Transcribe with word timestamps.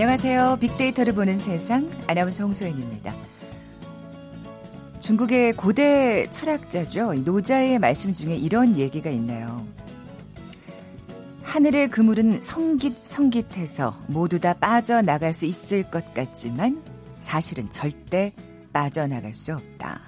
안녕하세요. 0.00 0.58
빅데이터를 0.60 1.12
보는 1.12 1.38
세상 1.38 1.90
아나운서 2.06 2.44
홍소연입니다. 2.44 3.12
중국의 5.00 5.54
고대 5.54 6.30
철학자죠. 6.30 7.14
노자의 7.14 7.80
말씀 7.80 8.14
중에 8.14 8.36
이런 8.36 8.78
얘기가 8.78 9.10
있네요. 9.10 9.66
하늘의 11.42 11.90
그물은 11.90 12.40
성깃 12.40 13.04
성깃해서 13.04 14.04
모두 14.06 14.38
다 14.38 14.54
빠져나갈 14.54 15.32
수 15.32 15.46
있을 15.46 15.82
것 15.90 16.14
같지만 16.14 16.80
사실은 17.18 17.68
절대 17.68 18.32
빠져나갈 18.72 19.34
수 19.34 19.52
없다. 19.52 20.00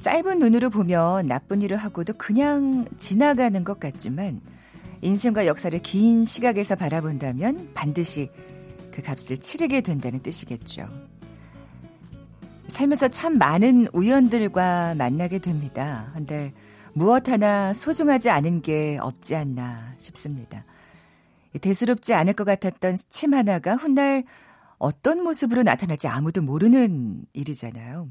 짧은 0.00 0.38
눈으로 0.38 0.68
보면 0.68 1.28
나쁜 1.28 1.62
일을 1.62 1.78
하고도 1.78 2.12
그냥 2.18 2.84
지나가는 2.98 3.64
것 3.64 3.80
같지만 3.80 4.42
인생과 5.02 5.46
역사를 5.46 5.76
긴 5.80 6.24
시각에서 6.24 6.74
바라본다면 6.76 7.70
반드시 7.74 8.30
그 8.90 9.02
값을 9.02 9.38
치르게 9.38 9.80
된다는 9.80 10.20
뜻이겠죠. 10.20 10.88
살면서 12.68 13.08
참 13.08 13.38
많은 13.38 13.88
우연들과 13.92 14.94
만나게 14.96 15.38
됩니다. 15.38 16.10
근데 16.14 16.52
무엇 16.92 17.28
하나 17.28 17.72
소중하지 17.72 18.30
않은 18.30 18.62
게 18.62 18.98
없지 19.00 19.36
않나 19.36 19.94
싶습니다. 19.98 20.64
대수롭지 21.60 22.12
않을 22.14 22.34
것 22.34 22.44
같았던 22.44 22.96
침 23.08 23.34
하나가 23.34 23.74
훗날 23.74 24.24
어떤 24.78 25.22
모습으로 25.22 25.62
나타날지 25.62 26.08
아무도 26.08 26.42
모르는 26.42 27.24
일이잖아요. 27.32 28.08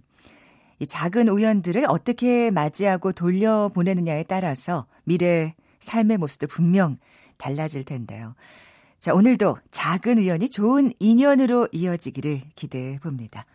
이 0.79 0.87
작은 0.87 1.27
우연들을 1.27 1.85
어떻게 1.87 2.51
맞이하고 2.51 3.11
돌려보내느냐에 3.11 4.23
따라서 4.23 4.85
미래 5.03 5.55
삶의 5.79 6.17
모습도 6.17 6.47
분명 6.47 6.97
달라질 7.37 7.83
텐데요. 7.83 8.35
자, 8.99 9.13
오늘도 9.13 9.59
작은 9.71 10.17
우연이 10.17 10.49
좋은 10.49 10.91
인연으로 10.99 11.67
이어지기를 11.71 12.41
기대해 12.55 12.99
봅니다. 12.99 13.45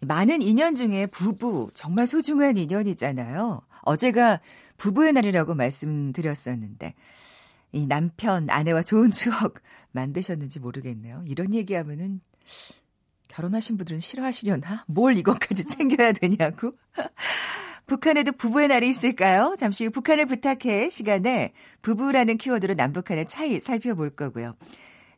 많은 0.00 0.42
인연 0.42 0.74
중에 0.74 1.06
부부, 1.06 1.70
정말 1.74 2.06
소중한 2.06 2.56
인연이잖아요. 2.56 3.62
어제가 3.82 4.40
부부의 4.76 5.12
날이라고 5.12 5.54
말씀드렸었는데, 5.54 6.94
이 7.72 7.86
남편, 7.86 8.50
아내와 8.50 8.82
좋은 8.82 9.10
추억 9.12 9.54
만드셨는지 9.92 10.60
모르겠네요. 10.60 11.24
이런 11.26 11.54
얘기하면은 11.54 12.20
결혼하신 13.28 13.78
분들은 13.78 14.00
싫어하시려나? 14.00 14.84
뭘 14.88 15.16
이것까지 15.16 15.64
챙겨야 15.66 16.12
되냐고? 16.12 16.72
북한에도 17.92 18.32
부부의 18.32 18.68
날이 18.68 18.88
있을까요? 18.88 19.54
잠시 19.58 19.84
후 19.84 19.90
북한을 19.90 20.24
부탁해 20.24 20.88
시간에 20.88 21.52
부부라는 21.82 22.38
키워드로 22.38 22.72
남북한의 22.72 23.26
차이 23.26 23.60
살펴볼 23.60 24.16
거고요. 24.16 24.56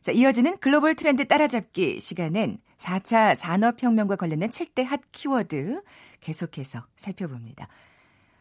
자, 0.01 0.11
이어지는 0.11 0.57
글로벌 0.57 0.93
트렌드 0.95 1.25
따라잡기 1.25 2.01
시간엔 2.01 2.57
4차 2.77 3.33
산업혁명과 3.33 4.17
관련된 4.17 4.49
7대 4.49 4.83
핫 4.83 4.99
키워드 5.13 5.83
계속해서 6.19 6.85
살펴봅니다. 6.97 7.69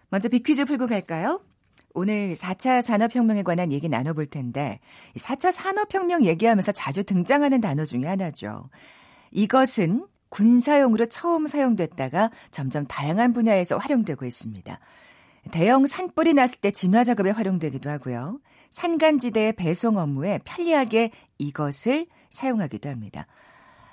먼저 0.09 0.29
빅퀴즈 0.29 0.65
풀고 0.65 0.89
갈까요? 0.89 1.41
오늘 1.93 2.35
4차 2.35 2.83
산업혁명에 2.83 3.45
관한 3.45 3.71
얘기 3.71 3.89
나눠볼 3.89 4.27
텐데 4.27 4.81
4차 5.15 5.53
산업혁명 5.53 6.25
얘기하면서 6.25 6.73
자주 6.73 7.05
등장하는 7.05 7.61
단어 7.61 7.85
중에 7.85 8.05
하나죠. 8.07 8.69
이것은 9.31 10.09
군사용으로 10.35 11.07
처음 11.07 11.47
사용됐다가 11.47 12.31
점점 12.51 12.87
다양한 12.87 13.33
분야에서 13.33 13.79
활용되고 13.79 14.25
있습니다. 14.25 14.81
대형 15.53 15.87
산불이 15.87 16.35
났을 16.35 16.61
때 16.61 16.73
진화 16.73 17.05
작업에 17.05 17.31
활용되기도 17.31 17.89
하고요. 17.89 18.41
산간지대의 18.71 19.53
배송 19.53 19.97
업무에 19.97 20.41
편리하게 20.45 21.13
이것을 21.39 22.07
사용하기도 22.31 22.89
합니다. 22.89 23.29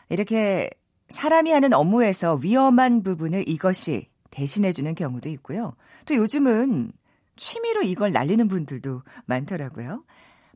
이렇게 0.10 0.72
사람이 1.10 1.52
하는 1.52 1.74
업무에서 1.74 2.36
위험한 2.36 3.04
부분을 3.04 3.48
이것이 3.48 4.08
대신해주는 4.32 4.96
경우도 4.96 5.30
있고요. 5.30 5.76
또 6.06 6.16
요즘은 6.16 6.92
취미로 7.36 7.84
이걸 7.84 8.12
날리는 8.14 8.48
분들도 8.48 9.04
많더라고요. 9.26 10.04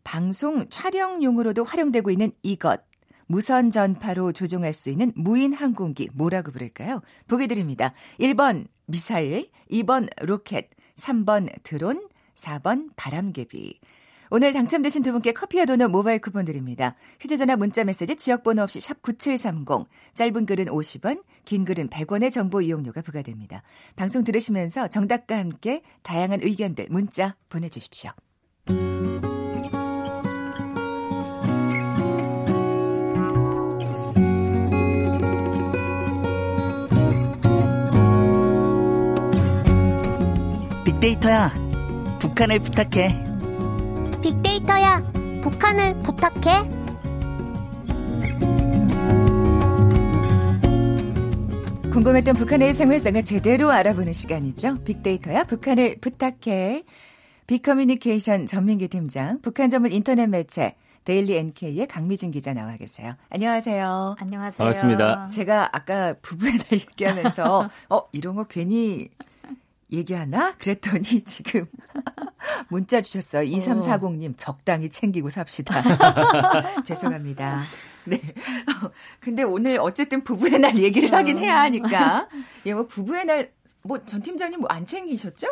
방송 0.04 0.68
촬영용으로도 0.68 1.64
활용되고 1.64 2.10
있는 2.10 2.32
이것. 2.42 2.82
무선 3.28 3.70
전파로 3.72 4.32
조종할 4.32 4.74
수 4.74 4.90
있는 4.90 5.12
무인 5.16 5.54
항공기 5.54 6.10
뭐라고 6.14 6.52
부를까요? 6.52 7.02
보기 7.28 7.48
드립니다. 7.48 7.94
1번 8.20 8.68
미사일, 8.86 9.50
2번 9.72 10.08
로켓, 10.26 10.70
3번 10.96 11.50
드론, 11.64 12.08
4번 12.36 12.90
바람개비. 12.96 13.80
오늘 14.32 14.54
당첨되신 14.54 15.04
두 15.04 15.12
분께 15.12 15.34
커피와 15.34 15.66
도넛 15.66 15.92
모바일 15.92 16.20
쿠폰 16.20 16.46
드립니다. 16.46 16.96
휴대전화 17.20 17.56
문자 17.56 17.84
메시지 17.84 18.16
지역번호 18.16 18.64
없이 18.64 18.80
샵 18.80 19.02
9730, 19.02 19.88
짧은 20.16 20.46
글은 20.46 20.66
50원, 20.66 21.24
긴 21.46 21.64
글은 21.64 21.90
100원의 21.90 22.32
정보 22.32 22.62
이용료가 22.62 23.02
부과됩니다. 23.02 23.62
방송 23.96 24.24
들으시면서 24.24 24.88
정답과 24.88 25.38
함께 25.38 25.84
다양한 26.02 26.40
의견들 26.42 26.88
문자 26.90 27.36
보내주십시오. 27.50 28.12
빅데이터야, 41.06 41.54
북한을 42.20 42.58
부탁해. 42.62 43.10
빅데이터야, 44.24 45.04
북한을 45.44 46.00
부탁해. 46.02 46.64
궁금했던 51.94 52.36
북한의 52.36 52.74
생활상을 52.74 53.24
제대로 53.24 53.70
알아보는 53.70 54.14
시간이죠. 54.14 54.84
빅데이터야, 54.84 55.44
북한을 55.44 55.98
부탁해. 56.02 56.84
빅커뮤니케이션 57.46 58.48
전민기 58.48 58.88
팀장, 58.88 59.38
북한 59.44 59.70
전문 59.70 59.92
인터넷 59.92 60.26
매체 60.26 60.76
데일리 61.04 61.38
NK의 61.38 61.86
강미진 61.86 62.32
기자 62.32 62.56
나와 62.56 62.76
계세요. 62.78 63.14
안녕하세요. 63.30 64.16
안녕하세요. 64.20 64.58
반갑습니다. 64.58 65.30
제가 65.30 65.70
아까 65.72 66.16
부부의 66.24 66.54
날 66.54 66.66
얘기하면서 66.74 67.70
어 67.92 68.02
이런 68.12 68.36
거 68.36 68.46
괜히 68.46 69.10
얘기하나? 69.96 70.54
그랬더니 70.58 71.04
지금 71.26 71.66
문자 72.70 73.02
주셨어요. 73.02 73.48
2340님, 73.50 74.34
적당히 74.38 74.90
챙기고 74.90 75.30
삽시다. 75.30 75.82
죄송합니다. 76.84 77.64
네. 78.06 78.22
근데 79.20 79.44
오늘 79.44 79.80
어쨌든 79.80 80.24
부부의 80.24 80.60
날 80.60 80.78
얘기를 80.78 81.12
하긴 81.12 81.38
해야 81.40 81.62
하니까. 81.62 82.28
예, 82.66 82.74
뭐 82.74 82.86
부부의 82.88 83.26
날, 83.26 83.50
뭐전 83.84 84.22
팀장님 84.22 84.60
뭐 84.60 84.68
안 84.72 84.86
챙기셨죠? 84.86 85.48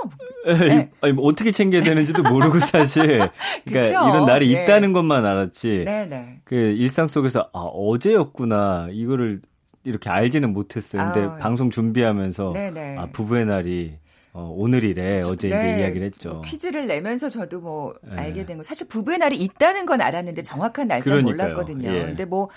네. 0.46 0.92
아니, 1.02 1.14
뭐 1.14 1.26
어떻게 1.26 1.52
챙겨야 1.52 1.84
되는지도 1.84 2.24
모르고 2.24 2.60
사실. 2.60 3.30
그러니까 3.66 4.10
이런 4.10 4.26
날이 4.26 4.54
네. 4.54 4.64
있다는 4.64 4.92
것만 4.94 5.26
알았지. 5.26 5.84
네네. 5.86 6.06
네. 6.08 6.40
그 6.44 6.56
일상 6.56 7.08
속에서 7.08 7.50
아, 7.54 7.60
어제였구나. 7.60 8.88
이거를 8.92 9.42
이렇게 9.84 10.10
알지는 10.10 10.54
못했어요. 10.54 11.12
근데 11.12 11.28
아, 11.28 11.36
방송 11.38 11.70
준비하면서 11.70 12.54
네네. 12.54 12.98
아, 12.98 13.08
부부의 13.12 13.46
날이 13.46 13.98
어, 14.34 14.52
오늘이래 14.56 15.22
저, 15.22 15.32
어제 15.32 15.48
네, 15.50 15.56
이제 15.56 15.82
이야기를 15.82 16.06
했죠. 16.08 16.30
뭐 16.34 16.42
퀴즈를 16.42 16.86
내면서 16.88 17.30
저도 17.30 17.60
뭐 17.62 17.94
네. 18.04 18.16
알게 18.18 18.46
된 18.46 18.58
거. 18.58 18.64
사실 18.64 18.88
부부의 18.88 19.20
날이 19.20 19.38
있다는 19.38 19.86
건 19.86 20.02
알았는데 20.02 20.42
정확한 20.42 20.88
날짜는 20.88 21.24
몰랐거든요. 21.24 21.88
예. 21.94 22.06
근데 22.06 22.26
뭐 22.26 22.50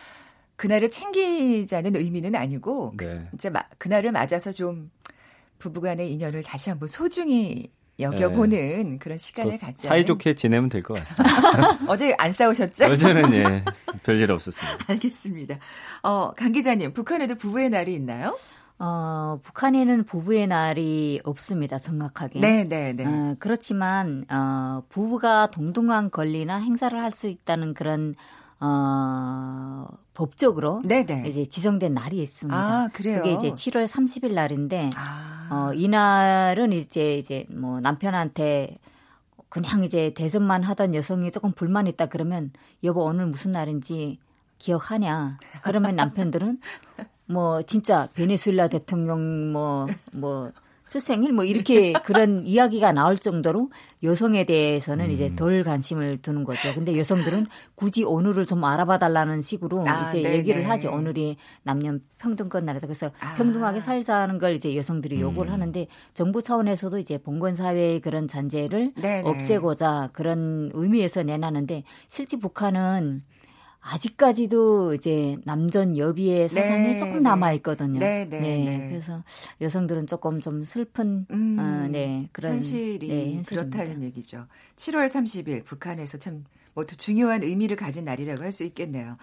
그날을 0.56 0.88
챙기자는 0.88 1.94
의미는 1.96 2.34
아니고 2.34 2.94
네. 2.96 3.28
이제 3.34 3.50
마, 3.50 3.62
그날을 3.78 4.10
맞아서 4.12 4.52
좀 4.52 4.90
부부간의 5.58 6.10
인연을 6.12 6.42
다시 6.42 6.70
한번 6.70 6.88
소중히 6.88 7.70
여겨보는 7.98 8.90
네. 8.92 8.98
그런 8.98 9.16
시간을 9.18 9.58
갖자. 9.58 9.88
사이좋게 9.88 10.34
지내면 10.34 10.68
될 10.70 10.82
것 10.82 10.94
같습니다. 10.98 11.78
어제 11.88 12.14
안 12.18 12.30
싸우셨죠? 12.32 12.86
어제는 12.86 13.32
예, 13.34 13.64
별일 14.02 14.30
없었습니다. 14.32 14.78
알겠습니다. 14.92 15.58
어, 16.02 16.30
강 16.32 16.52
기자님, 16.52 16.92
북한에도 16.92 17.34
부부의 17.36 17.70
날이 17.70 17.94
있나요? 17.94 18.36
어, 18.78 19.38
북한에는 19.42 20.04
부부의 20.04 20.46
날이 20.48 21.20
없습니다, 21.24 21.78
정확하게. 21.78 22.40
네, 22.40 22.64
네, 22.64 22.92
네. 22.92 23.06
어, 23.06 23.34
그렇지만, 23.38 24.26
어, 24.30 24.82
부부가 24.88 25.50
동등한 25.50 26.10
권리나 26.10 26.56
행사를 26.56 26.98
할 27.02 27.10
수 27.10 27.26
있다는 27.26 27.72
그런, 27.72 28.14
어, 28.60 29.86
법적으로 30.12 30.82
네네. 30.84 31.22
네. 31.22 31.28
이제 31.28 31.46
지정된 31.46 31.92
날이 31.92 32.22
있습니다. 32.22 32.56
아, 32.58 32.88
그래요? 32.92 33.22
그게 33.22 33.32
이제 33.34 33.48
7월 33.50 33.86
30일 33.86 34.34
날인데, 34.34 34.90
아. 34.94 35.48
어, 35.50 35.72
이날은 35.72 36.72
이제, 36.72 37.14
이제 37.14 37.46
뭐 37.48 37.80
남편한테 37.80 38.76
그냥 39.48 39.84
이제 39.84 40.12
대선만 40.14 40.62
하던 40.64 40.94
여성이 40.94 41.30
조금 41.30 41.52
불만 41.52 41.86
있다 41.86 42.06
그러면, 42.06 42.50
여보, 42.84 43.04
오늘 43.04 43.26
무슨 43.26 43.52
날인지 43.52 44.18
기억하냐? 44.58 45.38
그러면 45.62 45.96
남편들은 45.96 46.58
뭐 47.26 47.62
진짜 47.62 48.08
베네수엘라 48.14 48.68
대통령 48.68 49.52
뭐뭐 49.52 49.86
뭐 50.14 50.52
출생일 50.88 51.32
뭐 51.32 51.44
이렇게 51.44 51.92
그런 51.92 52.46
이야기가 52.46 52.92
나올 52.92 53.18
정도로 53.18 53.70
여성에 54.02 54.44
대해서는 54.44 55.06
음. 55.06 55.10
이제 55.10 55.34
덜 55.34 55.64
관심을 55.64 56.18
두는 56.22 56.44
거죠. 56.44 56.72
근데 56.74 56.96
여성들은 56.96 57.46
굳이 57.74 58.04
오늘을 58.04 58.46
좀 58.46 58.64
알아봐 58.64 58.98
달라는 58.98 59.40
식으로 59.40 59.84
아, 59.88 60.10
이제 60.10 60.22
네네. 60.22 60.36
얘기를 60.36 60.68
하죠. 60.68 60.92
오늘이 60.92 61.36
남녀 61.64 61.98
평등권 62.18 62.64
나라다. 62.64 62.86
그래서 62.86 63.10
아. 63.18 63.34
평등하게 63.34 63.80
살자는 63.80 64.38
걸 64.38 64.54
이제 64.54 64.76
여성들이 64.76 65.20
요구를 65.20 65.50
음. 65.50 65.54
하는데 65.54 65.86
정부 66.14 66.40
차원에서도 66.40 66.98
이제 66.98 67.18
봉건 67.18 67.56
사회의 67.56 68.00
그런 68.00 68.28
잔재를 68.28 68.92
네네. 68.94 69.28
없애고자 69.28 70.10
그런 70.12 70.70
의미에서 70.72 71.24
내놨는데 71.24 71.82
실제 72.08 72.36
북한은 72.38 73.22
아직까지도 73.88 74.94
이제 74.94 75.36
남전 75.44 75.96
여비의 75.96 76.48
사상이 76.48 76.94
네, 76.94 76.98
조금 76.98 77.14
네. 77.14 77.20
남아 77.20 77.52
있거든요. 77.54 78.00
네, 78.00 78.26
네, 78.28 78.40
네, 78.40 78.64
네, 78.64 78.88
그래서 78.88 79.22
여성들은 79.60 80.06
조금 80.06 80.40
좀 80.40 80.64
슬픈 80.64 81.26
음, 81.30 81.56
어, 81.58 81.88
네 81.88 82.28
그런 82.32 82.54
현실이 82.54 83.08
네, 83.08 83.42
그렇다는 83.46 84.02
얘기죠. 84.02 84.46
7월 84.76 85.06
30일 85.08 85.64
북한에서 85.64 86.18
참 86.18 86.44
모두 86.74 86.96
중요한 86.96 87.42
의미를 87.42 87.76
가진 87.76 88.04
날이라고 88.04 88.42
할 88.42 88.52
수 88.52 88.64
있겠네요. 88.64 89.16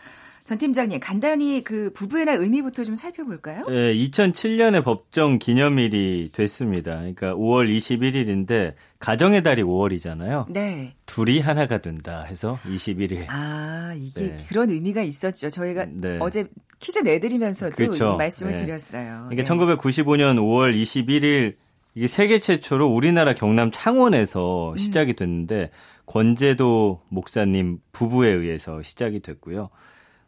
전 0.44 0.58
팀장님, 0.58 1.00
간단히 1.00 1.64
그 1.64 1.92
부부의 1.94 2.26
날 2.26 2.36
의미부터 2.38 2.84
좀 2.84 2.96
살펴볼까요? 2.96 3.66
네, 3.68 3.94
2007년에 3.94 4.84
법정 4.84 5.40
기념일이 5.40 6.32
됐습니다. 6.34 6.98
그러니까 6.98 7.34
5월 7.34 7.74
21일인데 7.74 8.74
가정의 9.00 9.42
달이 9.44 9.64
5월이잖아요. 9.64 10.52
네. 10.52 10.96
둘이 11.06 11.40
하나가 11.40 11.78
된다 11.78 12.24
해서 12.24 12.60
21일. 12.66 13.26
아, 13.30 13.94
이게 13.98 14.36
네. 14.36 14.46
그런 14.50 14.70
의미가 14.70 15.02
있었죠. 15.04 15.50
저희가 15.50 15.86
네. 15.90 16.18
어제 16.20 16.46
퀴즈 16.80 17.00
내드리면서도 17.00 17.76
그렇죠. 17.76 18.12
이 18.12 18.18
말씀을 18.18 18.56
네. 18.56 18.64
드렸어요. 18.64 19.28
그러니까 19.30 19.56
1995년 19.56 20.38
5월 20.40 20.76
21일 20.76 21.56
이게 21.96 22.08
세계 22.08 22.40
최초로 22.40 22.88
우리나라 22.88 23.34
경남 23.34 23.72
창원에서 23.72 24.72
음. 24.72 24.78
시작이 24.78 25.14
됐는데 25.14 25.70
권재도 26.06 27.02
목사님 27.08 27.78
부부에 27.94 28.30
의해서 28.30 28.82
시작이 28.82 29.22
됐고요. 29.22 29.70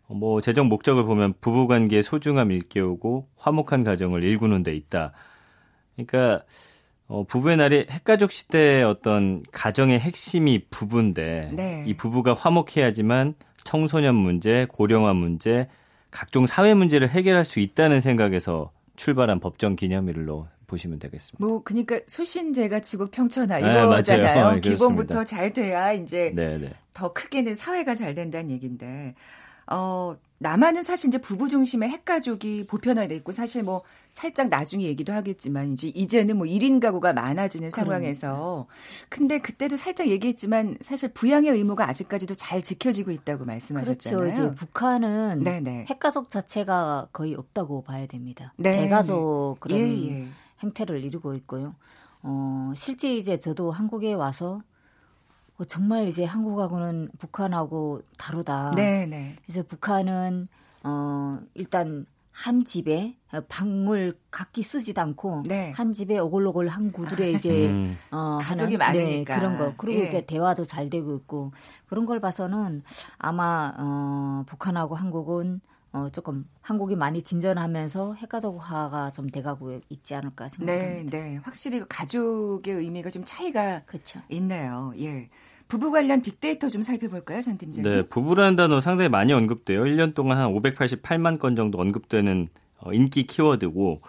뭐 0.07 0.41
재정 0.41 0.67
목적을 0.67 1.03
보면 1.03 1.33
부부 1.41 1.67
관계의 1.67 2.03
소중함 2.03 2.51
일깨우고 2.51 3.27
화목한 3.37 3.83
가정을 3.83 4.23
일구는 4.23 4.63
데 4.63 4.75
있다. 4.75 5.13
그러니까 5.95 6.43
어, 7.07 7.23
부부의 7.23 7.57
날이 7.57 7.85
핵가족 7.89 8.31
시대의 8.31 8.83
어떤 8.83 9.43
가정의 9.51 9.99
핵심이 9.99 10.65
부부인데 10.69 11.51
네. 11.53 11.83
이 11.85 11.95
부부가 11.95 12.33
화목해야지만 12.33 13.35
청소년 13.63 14.15
문제, 14.15 14.65
고령화 14.69 15.13
문제, 15.13 15.67
각종 16.09 16.45
사회 16.45 16.73
문제를 16.73 17.09
해결할 17.09 17.45
수 17.45 17.59
있다는 17.59 18.01
생각에서 18.01 18.71
출발한 18.95 19.39
법정 19.39 19.75
기념일로 19.75 20.47
보시면 20.67 20.97
되겠습니다. 20.99 21.45
뭐 21.45 21.61
그러니까 21.63 21.99
수신제가 22.07 22.79
지구 22.79 23.07
평천하 23.09 23.59
네, 23.59 23.83
이거잖아요. 23.83 24.55
네, 24.55 24.61
기본부터 24.61 25.23
잘 25.23 25.53
돼야 25.53 25.93
이제 25.93 26.31
네, 26.33 26.57
네. 26.57 26.73
더 26.93 27.13
크게는 27.13 27.55
사회가 27.55 27.93
잘 27.93 28.13
된다는 28.13 28.49
얘기인데 28.49 29.13
어, 29.67 30.15
남한은 30.37 30.83
사실 30.83 31.07
이제 31.07 31.17
부부 31.17 31.47
중심의 31.47 31.89
핵가족이 31.89 32.67
보편화돼 32.67 33.15
있고 33.17 33.31
사실 33.31 33.63
뭐 33.63 33.83
살짝 34.11 34.49
나중에 34.49 34.83
얘기도 34.83 35.13
하겠지만 35.13 35.71
이제 35.71 35.87
이제는 35.87 36.37
뭐 36.37 36.45
1인 36.45 36.81
가구가 36.81 37.13
많아지는 37.13 37.69
상황에서 37.71 38.67
근데 39.09 39.39
그때도 39.39 39.77
살짝 39.77 40.07
얘기했지만 40.07 40.77
사실 40.81 41.09
부양의 41.13 41.51
의무가 41.51 41.87
아직까지도 41.89 42.33
잘 42.35 42.61
지켜지고 42.61 43.11
있다고 43.11 43.45
말씀하셨잖아요. 43.45 44.19
그렇죠. 44.19 44.45
이제 44.45 44.55
북한은 44.55 45.43
네네. 45.43 45.85
핵가족 45.89 46.29
자체가 46.29 47.07
거의 47.13 47.33
없다고 47.33 47.83
봐야 47.83 48.05
됩니다. 48.05 48.53
네. 48.57 48.81
대가족 48.81 49.61
그런 49.61 49.79
예, 49.79 50.09
예. 50.09 50.27
행태를 50.61 51.03
이루고 51.03 51.33
있고요. 51.35 51.75
어, 52.23 52.71
실제 52.75 53.15
이제 53.15 53.39
저도 53.39 53.71
한국에 53.71 54.13
와서 54.13 54.55
어, 54.55 54.74
정말 55.63 56.07
이제 56.07 56.25
한국하고는 56.25 57.09
북한하고 57.17 58.01
다르다. 58.17 58.73
네, 58.75 59.05
네. 59.05 59.35
그래서 59.45 59.63
북한은 59.63 60.47
어 60.83 61.39
일단 61.53 62.05
한 62.31 62.65
집에 62.65 63.15
방울 63.47 64.17
각기 64.29 64.61
쓰지도 64.61 64.99
않고 64.99 65.43
네. 65.45 65.71
한 65.71 65.93
집에 65.93 66.19
오글오글 66.19 66.67
한 66.67 66.91
구들에 66.91 67.31
이제 67.31 67.69
음. 67.69 67.97
어 68.11 68.37
가족이 68.41 68.75
하는, 68.75 68.97
많으니까 68.99 69.33
네, 69.33 69.39
그런 69.39 69.57
거 69.57 69.73
그리고 69.77 69.99
예. 69.99 70.03
이렇게 70.03 70.25
대화도 70.25 70.65
잘 70.65 70.89
되고 70.89 71.15
있고 71.15 71.53
그런 71.87 72.05
걸 72.05 72.19
봐서는 72.19 72.83
아마 73.17 73.73
어 73.77 74.43
북한하고 74.47 74.95
한국은 74.95 75.61
어, 75.95 76.09
조금 76.09 76.45
한국이 76.59 76.97
많이 76.97 77.21
진전하면서 77.21 78.15
핵가족화가 78.15 79.11
좀 79.11 79.29
돼가고 79.29 79.79
있지 79.87 80.13
않을까 80.13 80.49
생각합니다. 80.49 81.17
네, 81.17 81.29
네. 81.29 81.39
확실히 81.41 81.79
그 81.79 81.85
가족의 81.87 82.73
의미가 82.73 83.09
좀 83.09 83.23
차이가 83.25 83.81
그쵸. 83.85 84.19
있네요. 84.27 84.91
예. 84.99 85.29
부부 85.67 85.91
관련 85.91 86.21
빅데이터 86.21 86.69
좀 86.69 86.81
살펴볼까요, 86.83 87.41
전 87.41 87.57
팀장님? 87.57 87.91
네, 87.91 88.01
부부라는 88.03 88.55
단어 88.55 88.81
상당히 88.81 89.09
많이 89.09 89.33
언급돼요. 89.33 89.83
1년 89.83 90.13
동안 90.13 90.37
한 90.37 90.53
588만 90.53 91.39
건 91.39 91.55
정도 91.55 91.79
언급되는 91.79 92.47
어, 92.79 92.93
인기 92.93 93.25
키워드고 93.25 94.01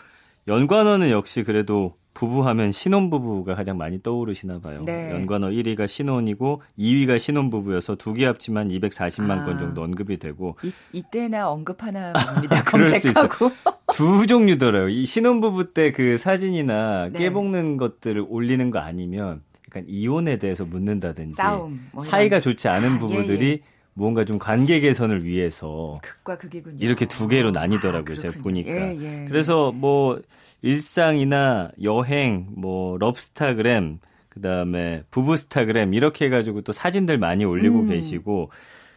연관어는 0.49 1.11
역시 1.11 1.43
그래도 1.43 1.95
부부하면 2.15 2.73
신혼부부가 2.73 3.55
가장 3.55 3.77
많이 3.77 4.03
떠오르시나 4.03 4.61
봐요. 4.61 4.83
네. 4.87 5.11
연관어 5.11 5.49
1위가 5.49 5.87
신혼이고 5.87 6.63
2위가 6.79 7.19
신혼부부여서 7.19 7.97
두 7.97 8.15
개 8.15 8.25
합치면 8.25 8.69
240만 8.69 9.31
아. 9.41 9.45
건 9.45 9.59
정도 9.59 9.83
언급이 9.83 10.19
되고 10.19 10.57
이, 10.63 10.73
이때나 10.93 11.51
언급 11.51 11.83
하나 11.83 12.15
봅니다. 12.35 12.65
검색하고. 12.65 13.51
두 13.93 14.27
종류더라고요. 14.27 14.89
이 14.89 15.05
신혼부부 15.05 15.75
때 15.75 15.93
그 15.93 16.17
사진이나 16.17 17.11
네. 17.13 17.19
깨볶는 17.19 17.77
것들을 17.77 18.25
올리는 18.29 18.71
거 18.71 18.79
아니면 18.79 19.43
약간 19.77 19.85
이혼에 19.87 20.39
대해서 20.39 20.65
묻는다든지 20.65 21.37
싸움, 21.37 21.89
뭐 21.93 22.03
사이가 22.03 22.41
좋지 22.41 22.69
않은 22.69 22.95
아, 22.95 22.99
부부들이 22.99 23.47
예, 23.47 23.51
예. 23.53 23.61
뭔가 23.93 24.25
좀 24.25 24.39
관계 24.39 24.81
개선을 24.81 25.25
위해서 25.25 25.99
극과 26.03 26.39
극이군요. 26.39 26.79
이렇게 26.81 27.07
두 27.07 27.29
개로 27.29 27.51
나뉘더라고요. 27.51 28.17
아, 28.17 28.21
제가 28.21 28.43
보니까. 28.43 28.71
예, 28.71 28.99
예. 29.01 29.25
그래서 29.29 29.73
뭐 29.73 30.21
일상이나 30.63 31.71
여행, 31.83 32.47
뭐 32.57 32.99
럽스타그램, 32.99 33.99
그다음에 34.29 35.03
부부스타그램 35.11 35.95
이렇게 35.95 36.27
해 36.27 36.29
가지고 36.29 36.61
또 36.63 36.73
사진들 36.73 37.19
많이 37.19 37.45
올리고 37.45 37.81
음. 37.81 37.89
계시고 37.89 38.51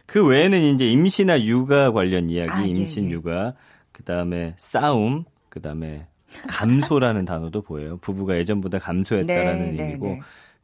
그 0.04 0.26
외에는 0.26 0.60
이제 0.74 0.86
임시나 0.90 1.44
육아 1.44 1.92
관련 1.92 2.28
이야기, 2.28 2.50
아, 2.50 2.62
예, 2.62 2.68
임신 2.68 3.06
예, 3.06 3.10
육아, 3.10 3.54
그다음에 3.92 4.54
싸움, 4.58 5.24
그다음에 5.48 6.06
감소라는 6.48 7.24
단어도 7.26 7.62
보여요. 7.62 7.96
부부가 7.98 8.36
예전보다 8.36 8.78
감소했다라는 8.78 9.76
네, 9.76 9.82
의미고 9.82 10.06
네, 10.06 10.14
네. 10.14 10.20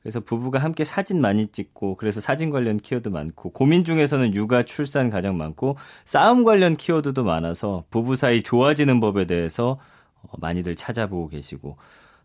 그래서 0.07 0.21
부부가 0.21 0.61
함께 0.61 0.85
사진 0.85 1.21
많이 1.21 1.49
찍고 1.49 1.97
그래서 1.97 2.21
사진 2.21 2.51
관련 2.51 2.77
키워드 2.77 3.09
많고 3.09 3.51
고민 3.51 3.83
중에서는 3.83 4.35
육아 4.35 4.63
출산 4.63 5.11
가장 5.11 5.37
많고 5.37 5.77
싸움 6.05 6.45
관련 6.45 6.77
키워드도 6.77 7.25
많아서 7.25 7.83
부부 7.91 8.15
사이 8.15 8.45
좋아지는 8.45 9.01
법에 9.01 9.25
대해서 9.25 9.81
어, 10.23 10.29
많이들 10.39 10.77
찾아보고 10.77 11.27
계시고 11.27 11.77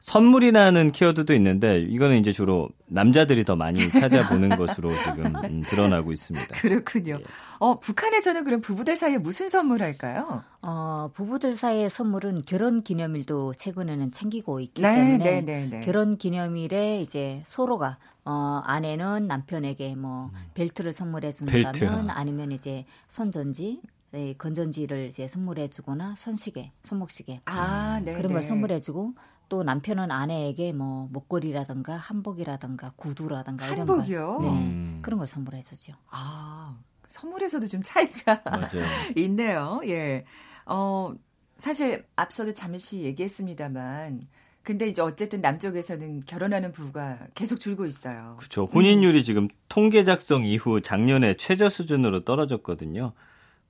선물이라는 0.02 0.92
키워드도 0.94 1.32
있는데 1.36 1.80
이거는 1.80 2.18
이제 2.18 2.32
주로 2.32 2.70
남자들이 2.88 3.46
더 3.46 3.56
많이 3.56 3.80
찾아보는 3.94 4.58
것으로 4.58 4.92
지금 5.04 5.36
음, 5.36 5.62
드러나고 5.62 6.12
있습니다. 6.12 6.48
그렇군요. 6.56 7.20
예. 7.20 7.24
어, 7.60 7.80
북한에서는 7.80 8.44
그럼 8.44 8.62
부부들 8.62 8.96
사이에 8.96 9.20
무슨 9.20 9.48
선물할까요? 9.48 10.44
어, 10.64 11.12
부부들 11.14 11.54
사이의 11.54 11.92
선물은 11.92 12.42
결혼 12.48 12.82
기념일도 12.82 13.54
최근에는 13.54 14.12
챙기고 14.12 14.60
있기 14.60 14.82
네, 14.82 14.96
때문에 14.96 15.18
네, 15.18 15.42
네, 15.42 15.68
네. 15.70 15.82
결혼 15.82 16.18
기념일에 16.18 17.00
이제 17.00 17.44
서로가 17.46 18.00
어, 18.26 18.62
아내는 18.66 19.28
남편에게 19.28 19.96
뭐 19.96 20.32
음. 20.34 20.40
벨트를 20.56 20.94
선물해 20.94 21.32
준다면 21.32 21.74
벨트. 21.74 21.86
아니면 22.10 22.52
이제 22.52 22.86
손전지 23.08 23.82
네, 24.10 24.34
건전지를 24.38 25.06
이제 25.06 25.28
선물해 25.28 25.70
주거나 25.70 26.16
손시계, 26.18 26.72
손목시계 26.84 27.42
아, 27.46 28.02
네, 28.04 28.14
그런 28.14 28.34
걸 28.34 28.42
네. 28.42 28.48
선물해 28.48 28.80
주고 28.80 29.14
또 29.52 29.64
남편은 29.64 30.12
아내에게 30.12 30.72
뭐 30.72 31.10
목걸이라든가 31.12 31.98
한복이라든가 31.98 32.90
구두라든가 32.96 33.66
이런 33.66 33.80
한복이요? 33.80 34.40
네, 34.42 34.48
음. 34.48 35.00
그런 35.02 35.18
걸 35.18 35.28
선물해 35.28 35.60
주죠. 35.60 35.92
아, 36.10 36.78
선물에서도 37.08 37.68
좀 37.68 37.82
차이가 37.84 38.42
있네요. 39.18 39.82
예. 39.88 40.24
어, 40.66 41.14
사실 41.58 42.06
앞서도 42.16 42.54
잠시 42.54 43.02
얘기했습니다만 43.02 44.26
근데 44.64 44.88
이제 44.88 45.02
어쨌든 45.02 45.42
남쪽에서는 45.42 46.22
결혼하는 46.22 46.72
부부가 46.72 47.20
계속 47.36 47.60
줄고 47.60 47.86
있어요. 47.86 48.38
그렇죠. 48.38 48.64
혼인율이 48.74 49.18
음. 49.18 49.24
지금 49.24 49.48
통계 49.68 50.06
작성 50.06 50.46
이후 50.46 50.80
작년에 50.80 51.36
최저 51.36 51.68
수준으로 51.68 52.24
떨어졌거든요. 52.24 53.12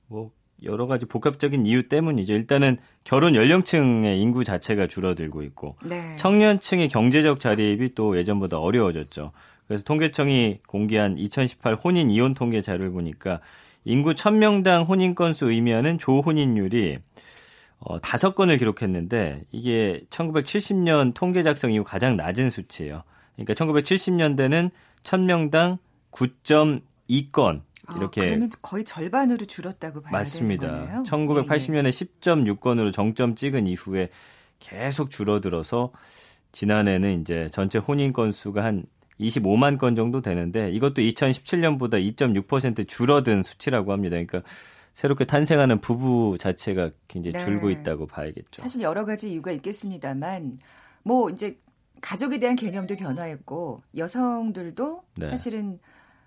뭐 0.06 0.32
여러 0.64 0.88
가지 0.88 1.06
복합적인 1.06 1.66
이유 1.66 1.90
때문이죠. 1.90 2.34
일단은 2.34 2.78
결혼 3.04 3.36
연령층의 3.36 4.20
인구 4.22 4.44
자체가 4.44 4.88
줄어들고 4.88 5.44
있고 5.44 5.76
네. 5.84 6.16
청년층의 6.18 6.90
경제적 6.90 7.40
자립이 7.40 7.96
또 7.96 8.18
예전보다 8.18 8.60
어려워졌죠. 8.60 9.32
그래서 9.68 9.84
통계청이 9.84 10.60
공개한 10.68 11.18
2018 11.18 11.76
혼인 11.76 12.10
이혼 12.10 12.34
통계 12.34 12.62
자료를 12.62 12.92
보니까 12.92 13.40
인구 13.86 14.14
1000명당 14.14 14.88
혼인 14.88 15.16
건수 15.16 15.50
의미하는 15.50 15.98
조혼인율이 15.98 17.00
어, 17.80 17.98
5건을 18.00 18.60
기록했는데 18.60 19.44
이게 19.52 20.02
1970년 20.10 21.14
통계 21.16 21.42
작성 21.42 21.72
이후 21.72 21.84
가장 21.84 22.16
낮은 22.16 22.52
수치예요. 22.52 23.04
그러니까 23.36 23.54
1970년대는 23.54 24.70
1000명당 25.04 25.80
9.2건 26.12 27.62
아, 27.62 27.71
이렇게 27.98 28.22
아, 28.22 28.26
그러면 28.26 28.50
거의 28.62 28.84
절반으로 28.84 29.46
줄었다고 29.46 30.02
봐야 30.02 30.12
맞습니다. 30.12 30.68
되는 30.68 30.86
거네요. 30.86 31.04
1980년에 31.04 31.84
네, 31.84 31.90
10.6건으로 31.90 32.94
정점 32.94 33.36
찍은 33.36 33.68
이후에 33.68 34.10
계속 34.60 35.10
줄어들어서 35.10 35.92
지난해는 36.52 37.22
이제 37.22 37.48
전체 37.52 37.80
혼인 37.80 38.14
건수가 38.14 38.64
한 38.64 38.86
25만 39.20 39.78
건 39.78 39.96
정도 39.96 40.22
되는데 40.22 40.72
이것도 40.72 40.96
2017년보다 41.02 41.94
2.6% 42.16 42.88
줄어든 42.88 43.44
수치라고 43.44 43.92
합니다. 43.92 44.16
그러니까 44.16 44.42
새롭게 44.94 45.26
탄생하는 45.26 45.80
부부 45.80 46.38
자체가 46.40 46.90
굉장히 47.08 47.34
네. 47.34 47.40
줄고 47.40 47.70
있다고 47.70 48.08
봐야겠죠. 48.08 48.62
사실 48.62 48.82
여러 48.82 49.06
가지 49.06 49.32
이유가 49.32 49.52
있겠습니다만 49.52 50.58
뭐 51.04 51.30
이제 51.30 51.58
가족에 52.02 52.40
대한 52.40 52.56
개념도 52.56 52.96
변화했고 52.96 53.84
여성들도 53.96 55.04
네. 55.18 55.30
사실은 55.30 55.80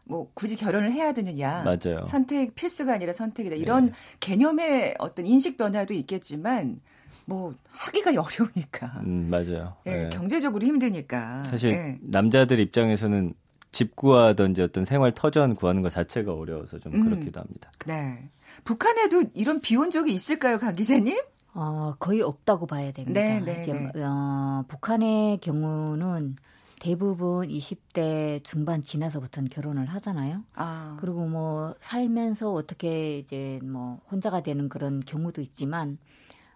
뭐 0.05 0.31
굳이 0.35 0.57
결혼을 0.57 0.93
해야 0.93 1.13
되느냐 1.13 1.63
맞아요. 1.65 2.05
선택 2.05 2.55
필수가 2.55 2.93
아니라 2.93 3.13
선택이다 3.13 3.57
이런 3.57 3.87
네. 3.87 3.93
개념의 4.21 4.97
어떤 4.99 5.27
인식 5.27 5.57
변화도 5.57 5.95
있겠지만 5.95 6.81
뭐 7.27 7.55
하기가 7.71 8.11
어려우니까. 8.21 8.87
음, 9.07 9.29
맞아요. 9.31 9.75
예, 9.87 10.05
네. 10.05 10.09
경제적으로 10.11 10.67
힘드니까. 10.67 11.45
사실 11.45 11.71
네. 11.71 11.99
남자들 12.03 12.61
입장에서는 12.61 13.33
집 13.73 13.97
구하든지 13.97 14.63
어떤 14.63 14.85
생활 14.85 15.13
터전 15.13 15.55
구하는 15.55 15.83
것 15.83 15.89
자체가 15.91 16.33
어려워서 16.33 16.79
좀 16.79 16.95
음, 16.95 17.05
그렇기도 17.05 17.41
합니다. 17.41 17.73
네. 17.87 18.29
북한에도 18.65 19.25
이런 19.35 19.61
비온 19.61 19.91
적이 19.91 20.13
있을까요, 20.15 20.59
강 20.59 20.75
기자님? 20.75 21.19
어, 21.55 21.95
거의 21.99 22.21
없다고 22.21 22.67
봐야 22.67 22.93
됩니다. 22.93 23.21
네, 23.21 23.41
네, 23.41 23.65
네. 23.67 24.03
어, 24.03 24.65
북한의 24.69 25.39
경우는 25.39 26.37
대부분 26.85 27.49
20대 27.49 28.45
중반 28.45 28.83
지나서부터는 28.83 29.49
결혼을 29.49 29.87
하잖아요. 29.87 30.45
아. 30.55 30.99
그리고 31.01 31.27
뭐 31.27 31.75
살면서 31.79 32.53
어떻게 32.53 33.17
이제 33.17 33.59
뭐 33.63 34.03
혼자가 34.11 34.43
되는 34.43 34.69
그런 34.69 35.01
경우도 35.01 35.41
있지만 35.41 35.97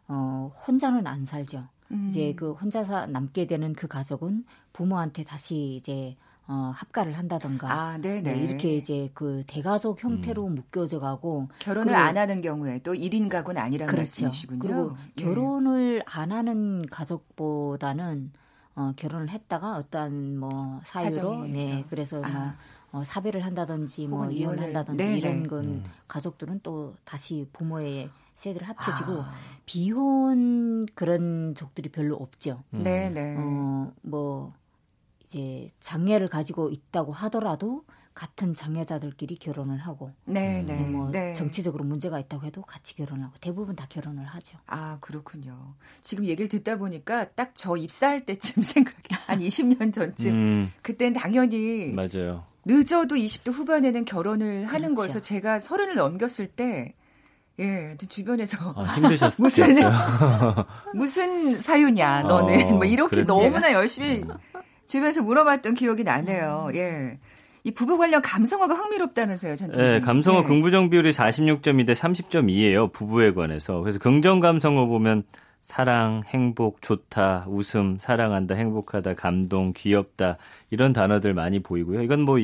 어, 0.06 0.52
혼자는 0.66 1.06
안 1.06 1.24
살죠. 1.24 1.66
음. 1.92 2.08
이제 2.10 2.34
그 2.34 2.52
혼자 2.52 2.84
사 2.84 3.06
남게 3.06 3.46
되는 3.46 3.72
그 3.72 3.86
가족은 3.88 4.44
부모한테 4.74 5.24
다시 5.24 5.76
이제 5.76 6.14
어, 6.46 6.72
합가를 6.74 7.16
한다던가. 7.16 7.72
아, 7.72 7.96
네, 7.96 8.18
이렇게 8.18 8.76
이제 8.76 9.10
그 9.14 9.44
대가족 9.46 10.04
형태로 10.04 10.46
음. 10.46 10.56
묶여져 10.56 11.00
가고. 11.00 11.48
결혼을 11.58 11.94
안 11.94 12.18
하는 12.18 12.42
경우에 12.42 12.80
또 12.80 12.92
1인 12.92 13.30
가구는 13.30 13.62
아니라는 13.62 13.90
그렇죠. 13.90 14.24
말씀이시군요. 14.24 14.60
그리고 14.60 14.96
예. 15.16 15.22
결혼을 15.22 16.02
안 16.04 16.32
하는 16.32 16.84
가족보다는 16.90 18.32
어, 18.78 18.92
결혼을 18.94 19.28
했다가 19.30 19.76
어떤 19.76 20.38
뭐 20.38 20.80
사유로 20.84 21.46
네, 21.46 21.84
그래서 21.90 22.22
아. 22.24 22.54
뭐 22.92 23.00
어, 23.00 23.04
사별을 23.04 23.44
한다든지 23.44 24.06
뭐 24.06 24.30
이혼을 24.30 24.62
한다든지 24.62 25.04
네, 25.04 25.18
이런 25.18 25.48
건 25.48 25.64
음. 25.64 25.84
가족들은 26.06 26.60
또 26.62 26.94
다시 27.04 27.48
부모의 27.52 28.08
세대를 28.36 28.68
합쳐지고 28.68 29.12
아. 29.20 29.34
비혼 29.66 30.86
그런 30.94 31.56
족들이 31.56 31.88
별로 31.88 32.14
없죠. 32.14 32.62
음. 32.72 32.84
네, 32.84 33.10
네. 33.10 33.34
어, 33.36 33.92
뭐 34.02 34.54
이제 35.26 35.68
장애를 35.80 36.28
가지고 36.28 36.70
있다고 36.70 37.10
하더라도 37.10 37.84
같은 38.18 38.52
장애자들끼리 38.52 39.36
결혼을 39.36 39.78
하고 39.78 40.10
네, 40.24 40.64
네, 40.66 40.74
뭐 40.74 41.08
네. 41.08 41.34
정치적으로 41.34 41.84
문제가 41.84 42.18
있다고 42.18 42.44
해도 42.44 42.62
같이 42.62 42.96
결혼을 42.96 43.24
하고 43.26 43.34
대부분 43.40 43.76
다 43.76 43.86
결혼을 43.88 44.24
하죠. 44.24 44.58
아 44.66 44.98
그렇군요. 45.00 45.76
지금 46.02 46.24
얘기를 46.24 46.48
듣다 46.48 46.78
보니까 46.78 47.26
딱 47.30 47.52
저 47.54 47.76
입사할 47.76 48.26
때쯤 48.26 48.62
생각이 48.64 49.14
한 49.26 49.38
20년 49.38 49.92
전쯤 49.92 50.34
음. 50.34 50.72
그땐 50.82 51.12
당연히 51.12 51.92
맞아요. 51.92 52.44
늦어도 52.64 53.14
20대 53.14 53.52
후반에는 53.52 54.04
결혼을 54.04 54.64
하는 54.66 54.94
그렇죠. 54.94 54.94
거여서 54.96 55.20
제가 55.20 55.60
서른을 55.60 55.94
넘겼을 55.94 56.48
때 56.48 56.94
예, 57.60 57.96
주변에서 58.08 58.74
아, 58.76 58.82
힘드셨어요. 58.96 59.36
무슨 59.42 59.76
무슨 60.92 61.56
사유냐 61.56 62.22
너는 62.22 62.66
어, 62.66 62.70
뭐 62.78 62.84
이렇게 62.84 63.22
그랬네. 63.22 63.26
너무나 63.26 63.72
열심히 63.72 64.22
음. 64.22 64.30
주변에서 64.88 65.22
물어봤던 65.22 65.74
기억이 65.74 66.02
나네요. 66.02 66.70
예. 66.74 67.20
이 67.68 67.74
부부 67.74 67.98
관련 67.98 68.22
감성어가 68.22 68.74
흥미롭다면서요, 68.74 69.54
전통 69.54 69.84
네, 69.84 70.00
감성어 70.00 70.38
예. 70.38 70.42
긍부정 70.44 70.88
비율이 70.88 71.10
46점인데 71.10 71.94
30점이에요. 71.94 72.90
부부에 72.94 73.34
관해서. 73.34 73.80
그래서 73.80 73.98
긍정 73.98 74.40
감성어 74.40 74.86
보면 74.86 75.24
사랑, 75.60 76.22
행복, 76.28 76.80
좋다, 76.80 77.44
웃음, 77.46 77.98
사랑한다, 78.00 78.54
행복하다, 78.54 79.14
감동, 79.14 79.74
귀엽다 79.76 80.38
이런 80.70 80.94
단어들 80.94 81.34
많이 81.34 81.58
보이고요. 81.58 82.02
이건 82.02 82.22
뭐 82.22 82.38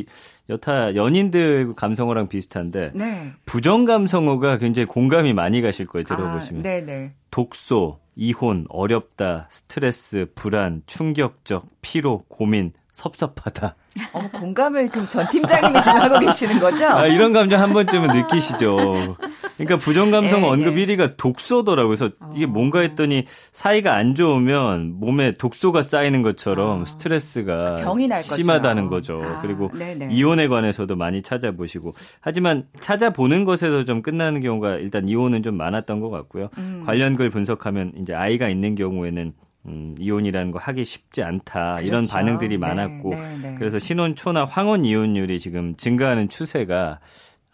여타 0.51 0.95
연인들 0.95 1.75
감성어랑 1.75 2.29
비슷한데 2.29 2.91
네. 2.95 3.33
부정 3.47 3.87
감성어가 3.87 4.59
굉장히 4.59 4.85
공감이 4.85 5.33
많이 5.33 5.63
가실 5.63 5.87
거예요. 5.87 6.05
들어보시면. 6.05 6.61
아, 6.61 6.63
네네. 6.63 7.13
독소, 7.35 7.99
이혼, 8.15 8.65
어렵다, 8.69 9.49
스트레스, 9.51 10.27
불안, 10.37 10.85
충격적, 10.87 11.67
피로, 11.83 12.23
고민, 12.29 12.73
섭섭하다. 12.93 13.75
어머, 14.15 14.31
공감을 14.31 14.89
그럼 14.89 15.09
전 15.09 15.29
팀장님이 15.29 15.83
지금 15.83 16.01
하고 16.01 16.21
계시는 16.21 16.61
거죠? 16.61 16.87
아, 16.87 17.09
이런 17.09 17.33
감정 17.33 17.61
한 17.61 17.73
번쯤은 17.73 18.15
느끼시죠. 18.15 19.17
그러니까 19.57 19.77
부정감성 19.77 20.43
예, 20.43 20.47
언급 20.47 20.79
예. 20.79 20.87
1위가 20.87 21.17
독소더라고요. 21.17 21.97
그래서 21.97 22.15
이게 22.35 22.47
뭔가 22.47 22.81
했더니 22.81 23.25
사이가 23.53 23.95
안 23.95 24.15
좋으면 24.15 24.95
몸에 24.99 25.33
독소가 25.33 25.83
쌓이는 25.83 26.23
것처럼 26.23 26.83
아, 26.83 26.85
스트레스가 26.85 27.77
날 28.09 28.23
심하다는 28.23 28.89
거죠. 28.89 29.21
아, 29.23 29.41
그리고 29.41 29.71
네네. 29.73 30.09
이혼에 30.13 30.49
관해서도 30.49 30.97
많이 30.97 31.23
찾아보시고 31.23 31.95
하지만 32.21 32.65
찾아보는 32.81 33.45
것에서 33.45 33.85
좀 33.85 34.03
끝나는 34.03 34.41
경우가 34.41 34.77
일단 34.77 35.09
이혼은 35.09 35.43
좀 35.43 35.57
많았던 35.57 36.01
것 36.01 36.11
같고요. 36.11 36.49
음. 36.59 36.83
관련 36.85 37.17
글 37.17 37.31
분석하면 37.31 37.93
이제 37.99 38.15
아이가 38.15 38.49
있는 38.49 38.75
경우에는 38.75 39.33
음, 39.67 39.95
이혼이라는 39.99 40.51
거 40.51 40.59
하기 40.59 40.85
쉽지 40.85 41.23
않다 41.23 41.77
그렇죠. 41.77 41.87
이런 41.87 42.05
반응들이 42.07 42.51
네, 42.51 42.57
많았고 42.59 43.11
네, 43.11 43.39
네, 43.43 43.55
그래서 43.59 43.79
신혼 43.79 44.15
초나 44.15 44.45
황혼 44.45 44.85
이혼율이 44.85 45.39
지금 45.39 45.75
증가하는 45.77 46.29
추세가 46.29 47.01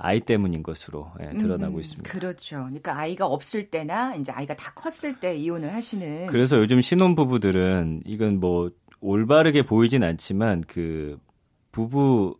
아이 0.02 0.21
때문인 0.21 0.62
것으로 0.62 1.11
예, 1.21 1.37
드러나고 1.37 1.75
음, 1.76 1.80
있습니다. 1.80 2.11
그렇죠. 2.11 2.57
그러니까 2.57 2.99
아이가 2.99 3.26
없을 3.26 3.71
때나 3.71 4.14
이제 4.16 4.33
아이가 4.33 4.54
다 4.54 4.73
컸을 4.75 5.21
때 5.21 5.37
이혼을 5.37 5.75
하시는. 5.75 6.26
그래서 6.26 6.57
요즘 6.59 6.80
신혼 6.80 7.14
부부들은 7.14 8.02
이건 8.07 8.40
뭐 8.40 8.71
올바르게 9.00 9.64
보이진 9.64 10.02
않지만 10.02 10.64
그 10.66 11.19
부부 11.73 12.37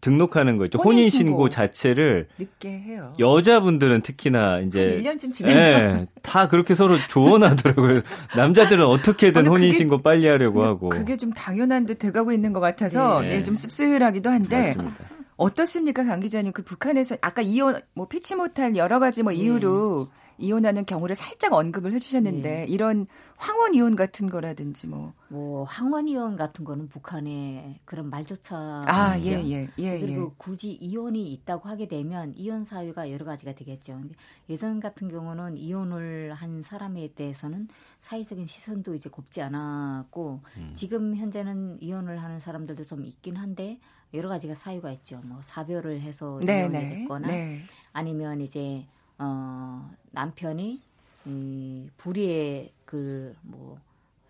등록하는 0.00 0.56
거 0.56 0.64
있죠. 0.66 0.78
혼인 0.78 1.08
신고 1.10 1.48
자체를 1.48 2.28
늦게 2.38 2.70
해요. 2.70 3.14
여자분들은 3.18 4.02
특히나 4.02 4.60
이제 4.60 5.00
1년쯤 5.00 5.32
지나면 5.32 5.56
네, 5.56 6.06
다 6.22 6.48
그렇게 6.48 6.74
서로 6.74 6.96
조언하더라고요. 7.08 8.02
남자들은 8.36 8.84
어떻게든 8.84 9.46
혼인 9.46 9.72
신고 9.72 9.98
빨리 9.98 10.26
하려고 10.26 10.64
하고. 10.64 10.88
그게 10.90 11.16
좀 11.16 11.32
당연한 11.32 11.86
듯 11.86 11.98
돼가고 11.98 12.32
있는 12.32 12.52
것 12.52 12.60
같아서 12.60 13.20
네. 13.20 13.28
네, 13.28 13.42
좀 13.42 13.54
씁쓸하기도 13.54 14.30
한데 14.30 14.56
맞습니다. 14.56 15.04
어떻습니까, 15.36 16.04
강 16.04 16.20
기자님? 16.20 16.52
그 16.52 16.62
북한에서 16.62 17.16
아까 17.20 17.42
이혼 17.42 17.80
뭐 17.94 18.06
피치 18.06 18.36
못할 18.36 18.76
여러 18.76 18.98
가지 18.98 19.22
뭐 19.22 19.32
이유로 19.32 20.08
네. 20.10 20.24
이혼하는 20.38 20.84
경우를 20.84 21.14
살짝 21.14 21.52
언급을 21.52 21.92
해주셨는데 21.92 22.50
네. 22.50 22.66
이런 22.68 23.06
황혼 23.36 23.74
이혼 23.74 23.96
같은 23.96 24.28
거라든지 24.28 24.86
뭐. 24.86 25.12
뭐 25.28 25.64
황혼 25.64 26.08
이혼 26.08 26.36
같은 26.36 26.64
거는 26.64 26.88
북한의 26.88 27.80
그런 27.84 28.10
말조차. 28.10 28.84
아 28.86 29.18
예예 29.18 29.50
예, 29.50 29.70
예, 29.78 30.00
그리고 30.00 30.22
예. 30.30 30.34
굳이 30.36 30.72
이혼이 30.72 31.32
있다고 31.32 31.68
하게 31.68 31.86
되면 31.86 32.32
이혼 32.36 32.64
사유가 32.64 33.10
여러 33.10 33.24
가지가 33.24 33.52
되겠죠. 33.54 33.94
근데 33.94 34.14
예전 34.48 34.80
같은 34.80 35.08
경우는 35.08 35.56
이혼을 35.56 36.32
한 36.32 36.62
사람에 36.62 37.14
대해서는 37.14 37.68
사회적인 38.00 38.46
시선도 38.46 38.94
이제 38.94 39.08
곱지 39.08 39.40
않았고 39.42 40.40
음. 40.56 40.70
지금 40.74 41.16
현재는 41.16 41.78
이혼을 41.80 42.22
하는 42.22 42.40
사람들도 42.40 42.84
좀 42.84 43.04
있긴 43.04 43.36
한데 43.36 43.78
여러 44.14 44.28
가지가 44.28 44.54
사유가 44.54 44.90
있죠. 44.92 45.20
뭐 45.24 45.40
사별을 45.42 46.00
해서 46.00 46.40
네, 46.42 46.60
이혼이 46.60 46.72
네. 46.72 46.88
됐거나 46.90 47.26
네. 47.28 47.60
아니면 47.92 48.40
이제 48.40 48.86
어 49.18 49.90
남편이 50.12 50.80
이 51.26 51.90
불의의 51.96 52.72
그 52.84 53.34
뭐 53.42 53.78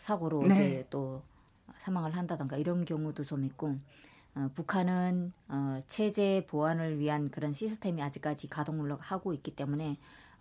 사고로 0.05 0.47
네. 0.49 0.55
이제 0.55 0.87
또 0.91 1.23
사망을 1.79 2.15
한다던가 2.15 2.57
이런 2.59 2.85
경우도 2.85 3.25
좀 3.25 3.45
있고 3.45 3.77
어, 4.35 4.51
북한은 4.55 5.33
어, 5.49 5.81
체제 5.87 6.45
보완을 6.47 6.99
위한 6.99 7.31
그런 7.31 7.53
시스템이 7.55 8.03
아직까지 8.03 8.49
가동을 8.49 8.95
하고 8.99 9.33
있기 9.33 9.57
때문에 9.57 9.97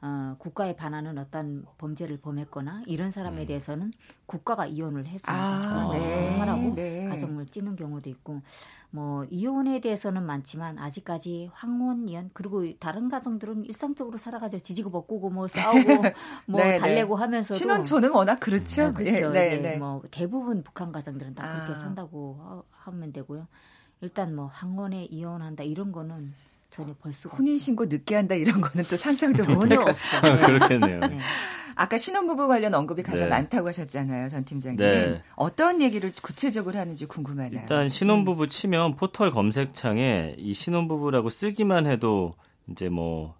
어, 0.05 0.35
국가에 0.37 0.75
반하는 0.75 1.17
어떤 1.17 1.65
범죄를 1.77 2.17
범했거나 2.17 2.83
이런 2.87 3.09
사람에 3.09 3.43
음. 3.43 3.47
대해서는 3.47 3.91
국가가 4.25 4.65
이혼을 4.65 5.05
해주는 5.05 5.39
아, 5.39 5.89
네. 5.93 6.37
하라고 6.39 6.75
네. 6.75 7.07
가정을 7.07 7.45
찌는 7.45 7.77
경우도 7.77 8.09
있고 8.09 8.41
뭐 8.89 9.23
이혼에 9.29 9.79
대해서는 9.79 10.25
많지만 10.25 10.77
아직까지 10.77 11.49
황혼 11.53 12.09
이혼 12.09 12.29
그리고 12.33 12.69
다른 12.79 13.07
가정들은 13.07 13.63
일상적으로 13.63 14.17
살아가죠 14.17 14.59
지지고 14.59 14.89
볶고 14.89 15.29
뭐 15.29 15.47
싸우고 15.47 15.79
뭐 16.47 16.59
네, 16.59 16.71
네, 16.71 16.79
달래고 16.79 17.15
하면서 17.15 17.53
신혼초는 17.53 18.11
워낙 18.11 18.41
그렇죠. 18.41 18.91
네, 18.91 18.91
그렇죠. 18.91 19.31
네, 19.31 19.57
네, 19.57 19.77
뭐 19.77 20.01
대부분 20.11 20.63
북한 20.63 20.91
가정들은 20.91 21.33
다 21.33 21.49
그렇게 21.53 21.71
아. 21.71 21.75
산다고 21.75 22.65
하면 22.71 23.13
되고요. 23.13 23.47
일단 24.01 24.35
뭐 24.35 24.47
황혼에 24.47 25.05
이혼한다 25.05 25.63
이런 25.63 25.93
거는 25.93 26.33
전혀 26.73 26.91
볼 26.99 27.13
수가 27.13 27.37
혼인 27.37 27.55
신고 27.57 27.85
늦게 27.85 28.15
한다 28.15 28.33
이런 28.33 28.59
거는 28.59 28.83
또 28.89 28.97
상상도 28.97 29.43
전혀 29.43 29.79
없죠. 29.79 29.93
네. 30.23 30.45
그렇겠네요. 30.47 30.99
네. 31.01 31.19
아까 31.75 31.97
신혼부부 31.99 32.47
관련 32.47 32.73
언급이 32.73 33.03
가장 33.03 33.25
네. 33.25 33.29
많다고 33.29 33.67
하셨잖아요, 33.67 34.27
전 34.29 34.43
팀장님. 34.43 34.77
네. 34.77 35.21
어떤 35.35 35.81
얘기를 35.81 36.11
구체적으로 36.21 36.79
하는지 36.79 37.05
궁금하네요. 37.05 37.61
일단 37.61 37.89
신혼부부 37.89 38.47
치면 38.47 38.95
포털 38.95 39.29
검색창에 39.29 40.35
이 40.39 40.53
신혼부부라고 40.53 41.29
쓰기만 41.29 41.85
해도 41.85 42.33
이제 42.71 42.89
뭐 42.89 43.35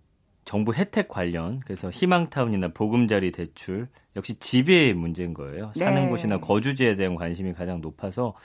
정부 0.45 0.73
혜택 0.73 1.07
관련 1.07 1.59
그래서 1.61 1.89
희망타운이나 1.89 2.67
보금자리 2.69 3.31
대출 3.31 3.87
역시 4.15 4.35
집의 4.35 4.93
문제인 4.93 5.33
거예요. 5.33 5.71
사는 5.75 6.03
네. 6.03 6.09
곳이나 6.09 6.39
거주지에 6.39 6.95
대한 6.95 7.15
관심이 7.15 7.53
가장 7.53 7.81
높아서 7.81 8.35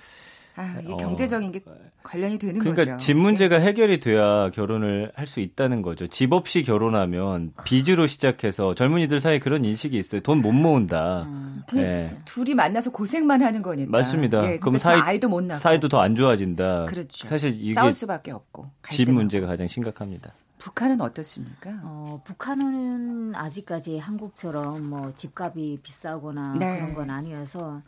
아, 0.59 0.81
이게 0.83 0.93
어. 0.93 0.97
경제적인 0.97 1.53
게 1.53 1.61
관련이 2.03 2.39
되는 2.39 2.59
그러니까 2.59 2.85
거죠. 2.85 2.97
집 2.99 3.17
문제가 3.17 3.59
네. 3.59 3.67
해결이 3.67 4.01
돼야 4.01 4.51
결혼을 4.51 5.13
할 5.15 5.29
수 5.29 5.41
있다는 5.41 5.83
거죠. 5.83 6.07
집 6.09 6.33
없이 6.33 6.63
결혼하면 6.63 7.53
빚으로 7.65 8.07
시작해서 8.07 8.75
젊은이들 8.75 9.21
사이에 9.21 9.39
그런 9.39 9.65
인식이 9.65 9.97
있어요. 9.97 10.21
돈 10.23 10.41
못 10.43 10.53
모은다. 10.53 11.23
음, 11.25 11.63
네. 11.73 12.13
둘이 12.25 12.55
만나서 12.55 12.91
고생만 12.91 13.43
하는 13.43 13.61
거니까. 13.63 13.91
맞습니다. 13.91 14.51
예, 14.51 14.59
그럼 14.59 14.79
사이, 14.79 14.99
아이도 14.99 15.29
못 15.29 15.43
낳고. 15.45 15.61
사이도 15.61 15.89
더 15.89 16.01
안 16.01 16.17
좋아진다. 16.17 16.87
그렇죠. 16.87 17.27
사실 17.29 17.55
이게 17.61 17.75
싸울 17.75 17.93
수밖에 17.93 18.33
없고. 18.33 18.71
집 18.91 19.11
문제가 19.11 19.47
가장 19.47 19.67
심각합니다. 19.67 20.33
북한은 20.59 21.01
어떻습니까? 21.01 21.71
어, 21.85 22.21
북한은 22.25 23.35
아직까지 23.37 23.99
한국처럼 23.99 24.89
뭐 24.89 25.13
집값이 25.15 25.79
비싸거나 25.83 26.55
네. 26.59 26.77
그런 26.79 26.95
건 26.95 27.11
아니어서 27.11 27.83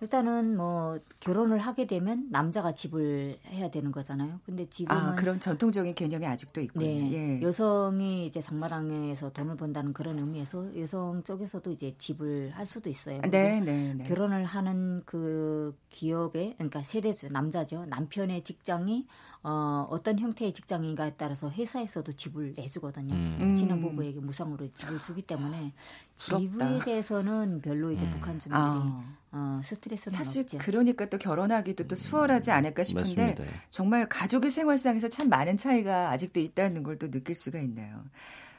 일단은 0.00 0.56
뭐 0.56 0.98
결혼을 1.18 1.58
하게 1.58 1.86
되면 1.86 2.28
남자가 2.30 2.72
집을 2.72 3.38
해야 3.48 3.68
되는 3.68 3.90
거잖아요. 3.90 4.40
근데 4.46 4.68
지금은 4.68 5.00
아, 5.00 5.14
그런 5.16 5.40
전통적인 5.40 5.94
개념이 5.94 6.24
아직도 6.26 6.60
있고 6.60 6.80
네, 6.80 7.12
예. 7.12 7.42
여성이 7.42 8.26
이제 8.26 8.40
상마당에서 8.40 9.30
돈을 9.30 9.56
번다는 9.56 9.92
그런 9.92 10.18
의미에서 10.18 10.78
여성 10.78 11.24
쪽에서도 11.24 11.70
이제 11.72 11.94
집을 11.98 12.52
할 12.54 12.64
수도 12.64 12.88
있어요. 12.88 13.20
네, 13.22 13.60
네, 13.60 13.94
네. 13.94 14.04
결혼을 14.04 14.44
하는 14.44 15.02
그 15.04 15.76
기업에 15.90 16.54
그러니까 16.54 16.82
세대주 16.82 17.30
남자죠. 17.32 17.86
남편의 17.86 18.44
직장이 18.44 19.06
어, 19.42 19.86
어떤 19.90 20.18
형태의 20.18 20.52
직장인가에 20.52 21.14
따라서 21.16 21.48
회사에서도 21.50 22.12
집을 22.12 22.54
내주거든요. 22.56 23.14
음. 23.14 23.54
신혼부부에게 23.56 24.20
무상으로 24.20 24.72
집을 24.74 25.00
주기 25.00 25.22
때문에 25.22 25.72
부럽다. 26.16 26.68
집에 26.76 26.84
대해서는 26.84 27.60
별로 27.62 27.92
이제 27.92 28.04
음. 28.04 28.10
북한 28.10 28.38
주민들이 28.38 28.52
아. 28.52 29.04
어, 29.30 29.60
스트레스는 29.64 30.16
사실 30.16 30.42
없죠. 30.42 30.58
그러니까 30.58 31.06
또 31.08 31.18
결혼하기도 31.18 31.86
또 31.86 31.94
수월하지 31.96 32.50
않을까 32.50 32.82
싶은데 32.82 33.26
맞습니다. 33.36 33.44
정말 33.70 34.08
가족의 34.08 34.50
생활상에서 34.50 35.08
참 35.08 35.28
많은 35.28 35.56
차이가 35.56 36.10
아직도 36.10 36.40
있다는 36.40 36.82
걸 36.82 36.98
또 36.98 37.08
느낄 37.10 37.36
수가 37.36 37.60
있네요. 37.60 38.02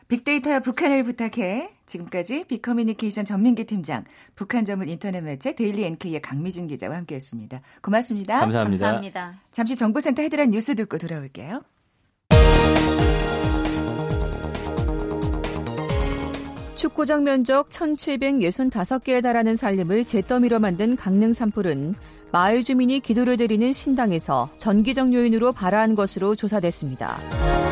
빅데이터야 0.09 0.59
북한을 0.59 1.03
부탁해. 1.03 1.69
지금까지 1.85 2.43
빅커뮤니케이션 2.45 3.25
전민기 3.25 3.65
팀장, 3.65 4.05
북한 4.35 4.65
전문 4.65 4.89
인터넷 4.89 5.21
매체 5.21 5.53
데일리 5.53 5.85
NK의 5.85 6.21
강미진 6.21 6.67
기자와 6.67 6.97
함께했습니다. 6.97 7.61
고맙습니다. 7.81 8.39
감사합니다. 8.39 8.85
감사합니다. 8.85 9.39
잠시 9.51 9.75
정보센터 9.75 10.23
헤드라인 10.23 10.49
뉴스 10.49 10.73
듣고 10.73 10.97
돌아올게요. 10.97 11.61
축구장 16.75 17.23
면적 17.23 17.69
1,765개에 17.69 19.21
달하는 19.21 19.55
산림을 19.55 20.05
잿더미로 20.05 20.59
만든 20.59 20.95
강릉 20.95 21.33
산불은 21.33 21.93
마을 22.31 22.63
주민이 22.63 23.01
기도를 23.01 23.37
드리는 23.37 23.71
신당에서 23.71 24.49
전기적 24.57 25.13
요인으로 25.13 25.51
발화한 25.51 25.93
것으로 25.93 26.35
조사됐습니다. 26.35 27.68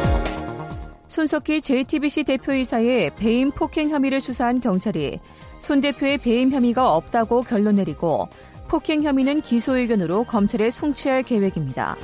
손석희 1.17 1.62
JTBC 1.62 2.25
대표이사의 2.25 3.10
배임 3.15 3.49
폭행 3.49 3.89
혐의를 3.89 4.21
수사한 4.21 4.60
경찰이 4.60 5.17
손 5.58 5.82
대표의 5.82 6.19
배임 6.19 6.51
혐의가 6.51 6.93
없다고 6.93 7.41
결론 7.41 7.73
내리고 7.73 8.30
폭행 8.67 9.01
혐의는 9.01 9.41
기소 9.41 9.77
의견으로 9.77 10.25
검찰에 10.25 10.69
송치할 10.69 11.23
계획입니다. 11.23 11.97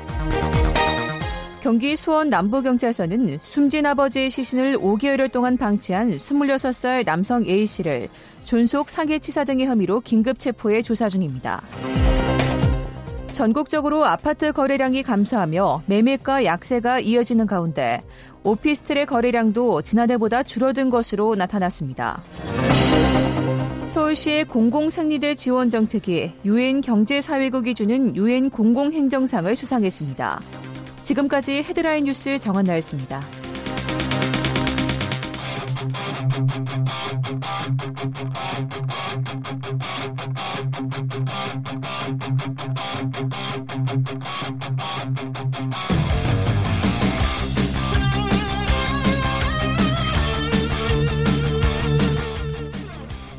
경기 1.62 1.96
수원 1.96 2.30
남부경찰서는 2.30 3.38
숨진 3.44 3.86
아버지의 3.86 4.32
시신을 4.32 4.80
5개월 4.80 5.32
동안 5.32 5.58
방치한 5.58 6.10
26살 6.10 7.06
남성 7.06 7.46
A씨를 7.46 8.08
존속 8.44 8.90
사기치사 8.90 9.44
등의 9.44 9.68
혐의로 9.68 10.00
긴급 10.00 10.40
체포해 10.40 10.82
조사 10.82 11.08
중입니다. 11.08 11.62
전국적으로 13.34 14.06
아파트 14.06 14.52
거래량이 14.52 15.04
감소하며 15.04 15.84
매매가 15.88 16.46
약세가 16.46 17.00
이어지는 17.00 17.48
가운데 17.48 18.00
오피스텔의 18.44 19.06
거래량도 19.06 19.82
지난해보다 19.82 20.44
줄어든 20.44 20.90
것으로 20.90 21.36
나타났습니다. 21.36 22.22
서울시의 23.88 24.46
공공생리대 24.46 25.36
지원 25.36 25.70
정책이 25.70 26.34
유엔 26.46 26.82
경제사회국이 26.82 27.76
주는 27.76 28.16
유엔 28.16 28.50
공공행정상을 28.50 29.56
수상했습니다. 29.56 30.42
지금까지 31.04 31.64
헤드라인 31.64 32.06
뉴스 32.06 32.38
정한 32.38 32.66
나였습니다. 32.66 33.22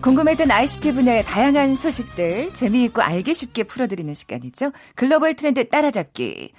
궁금했던 0.05 0.51
ICT 0.51 0.93
분야의 0.93 1.25
다양한 1.25 1.75
소식들 1.75 2.53
재미있고 2.53 3.01
알기 3.01 3.33
쉽게 3.33 3.63
풀어드리는 3.63 4.13
시간이죠. 4.13 4.71
글로벌 4.95 5.33
트렌드 5.33 5.67
따라잡기. 5.67 6.53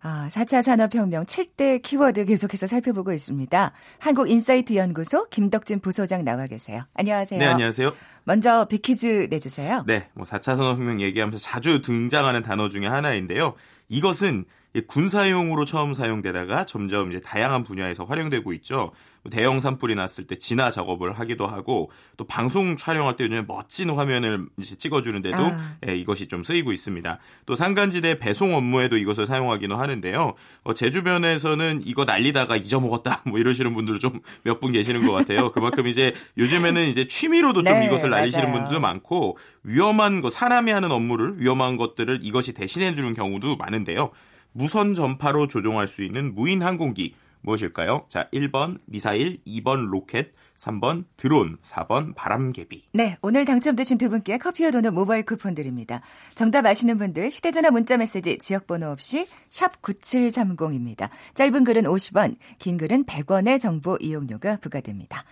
아, 0.00 0.28
4차 0.30 0.62
산업혁명 0.62 1.26
7대 1.26 1.82
키워드 1.82 2.24
계속해서 2.24 2.66
살펴보고 2.66 3.12
있습니다. 3.12 3.72
한국인사이트 3.98 4.76
연구소 4.76 5.28
김덕진 5.28 5.80
부소장 5.80 6.24
나와 6.24 6.46
계세요. 6.46 6.84
안녕하세요. 6.94 7.38
네, 7.38 7.44
안녕하세요. 7.44 7.92
먼저 8.24 8.64
퀴즈 8.64 9.26
내주세요. 9.28 9.84
네, 9.86 10.08
뭐 10.14 10.24
4차 10.24 10.56
산업혁명 10.56 11.02
얘기하면서 11.02 11.36
자주 11.36 11.82
등장하는 11.82 12.42
단어 12.42 12.70
중에 12.70 12.86
하나인데요. 12.86 13.56
이것은 13.90 14.46
군사용으로 14.80 15.64
처음 15.64 15.94
사용되다가 15.94 16.66
점점 16.66 17.10
이제 17.10 17.20
다양한 17.20 17.64
분야에서 17.64 18.04
활용되고 18.04 18.52
있죠. 18.54 18.92
뭐 19.22 19.30
대형 19.30 19.58
산불이 19.60 19.96
났을 19.96 20.26
때 20.28 20.36
진화 20.36 20.70
작업을 20.70 21.18
하기도 21.18 21.48
하고 21.48 21.90
또 22.16 22.24
방송 22.26 22.76
촬영할 22.76 23.16
때 23.16 23.24
요즘에 23.24 23.42
멋진 23.48 23.90
화면을 23.90 24.46
이제 24.58 24.76
찍어주는데도 24.76 25.36
아. 25.36 25.76
예, 25.88 25.96
이것이 25.96 26.28
좀 26.28 26.44
쓰이고 26.44 26.72
있습니다. 26.72 27.18
또 27.44 27.56
산간지대 27.56 28.18
배송 28.20 28.54
업무에도 28.54 28.96
이것을 28.96 29.26
사용하기도 29.26 29.76
하는데요. 29.76 30.34
어, 30.62 30.74
제 30.74 30.90
주변에서는 30.90 31.82
이거 31.84 32.04
날리다가 32.04 32.56
잊어먹었다 32.56 33.22
뭐 33.26 33.38
이러시는 33.38 33.74
분들 33.74 33.98
좀 33.98 34.20
몇 34.44 34.60
분 34.60 34.72
계시는 34.72 35.04
것 35.06 35.12
같아요. 35.12 35.50
그만큼 35.52 35.86
이제 35.86 36.14
요즘에는 36.38 36.86
이제 36.86 37.06
취미로도 37.08 37.62
좀 37.62 37.80
네, 37.80 37.86
이것을 37.86 38.10
날리시는 38.10 38.44
맞아요. 38.46 38.58
분들도 38.58 38.80
많고 38.80 39.36
위험한 39.64 40.20
거 40.22 40.30
사람이 40.30 40.70
하는 40.70 40.90
업무를 40.92 41.34
위험한 41.40 41.76
것들을 41.76 42.20
이것이 42.22 42.52
대신해 42.52 42.94
주는 42.94 43.12
경우도 43.12 43.56
많은데요. 43.56 44.10
무선 44.56 44.94
전파로 44.94 45.48
조종할 45.48 45.86
수 45.86 46.02
있는 46.02 46.34
무인 46.34 46.62
항공기 46.62 47.14
무엇일까요? 47.42 48.06
자, 48.08 48.26
1번 48.32 48.78
미사일, 48.86 49.38
2번 49.46 49.90
로켓, 49.90 50.32
3번 50.56 51.04
드론, 51.18 51.58
4번 51.60 52.14
바람개비. 52.14 52.86
네, 52.92 53.18
오늘 53.20 53.44
당첨되신 53.44 53.98
두 53.98 54.08
분께 54.08 54.38
커피와 54.38 54.70
도넛 54.70 54.94
모바일 54.94 55.24
쿠폰 55.26 55.54
드립니다. 55.54 56.00
정답 56.34 56.64
아시는 56.64 56.96
분들 56.96 57.28
휴대전화 57.28 57.70
문자 57.70 57.98
메시지 57.98 58.38
지역번호 58.38 58.88
없이 58.88 59.28
샵 59.50 59.82
9730입니다. 59.82 61.10
짧은 61.34 61.62
글은 61.62 61.82
50원, 61.82 62.36
긴 62.58 62.78
글은 62.78 63.04
100원의 63.04 63.60
정보 63.60 63.98
이용료가 64.00 64.56
부과됩니다. 64.56 65.22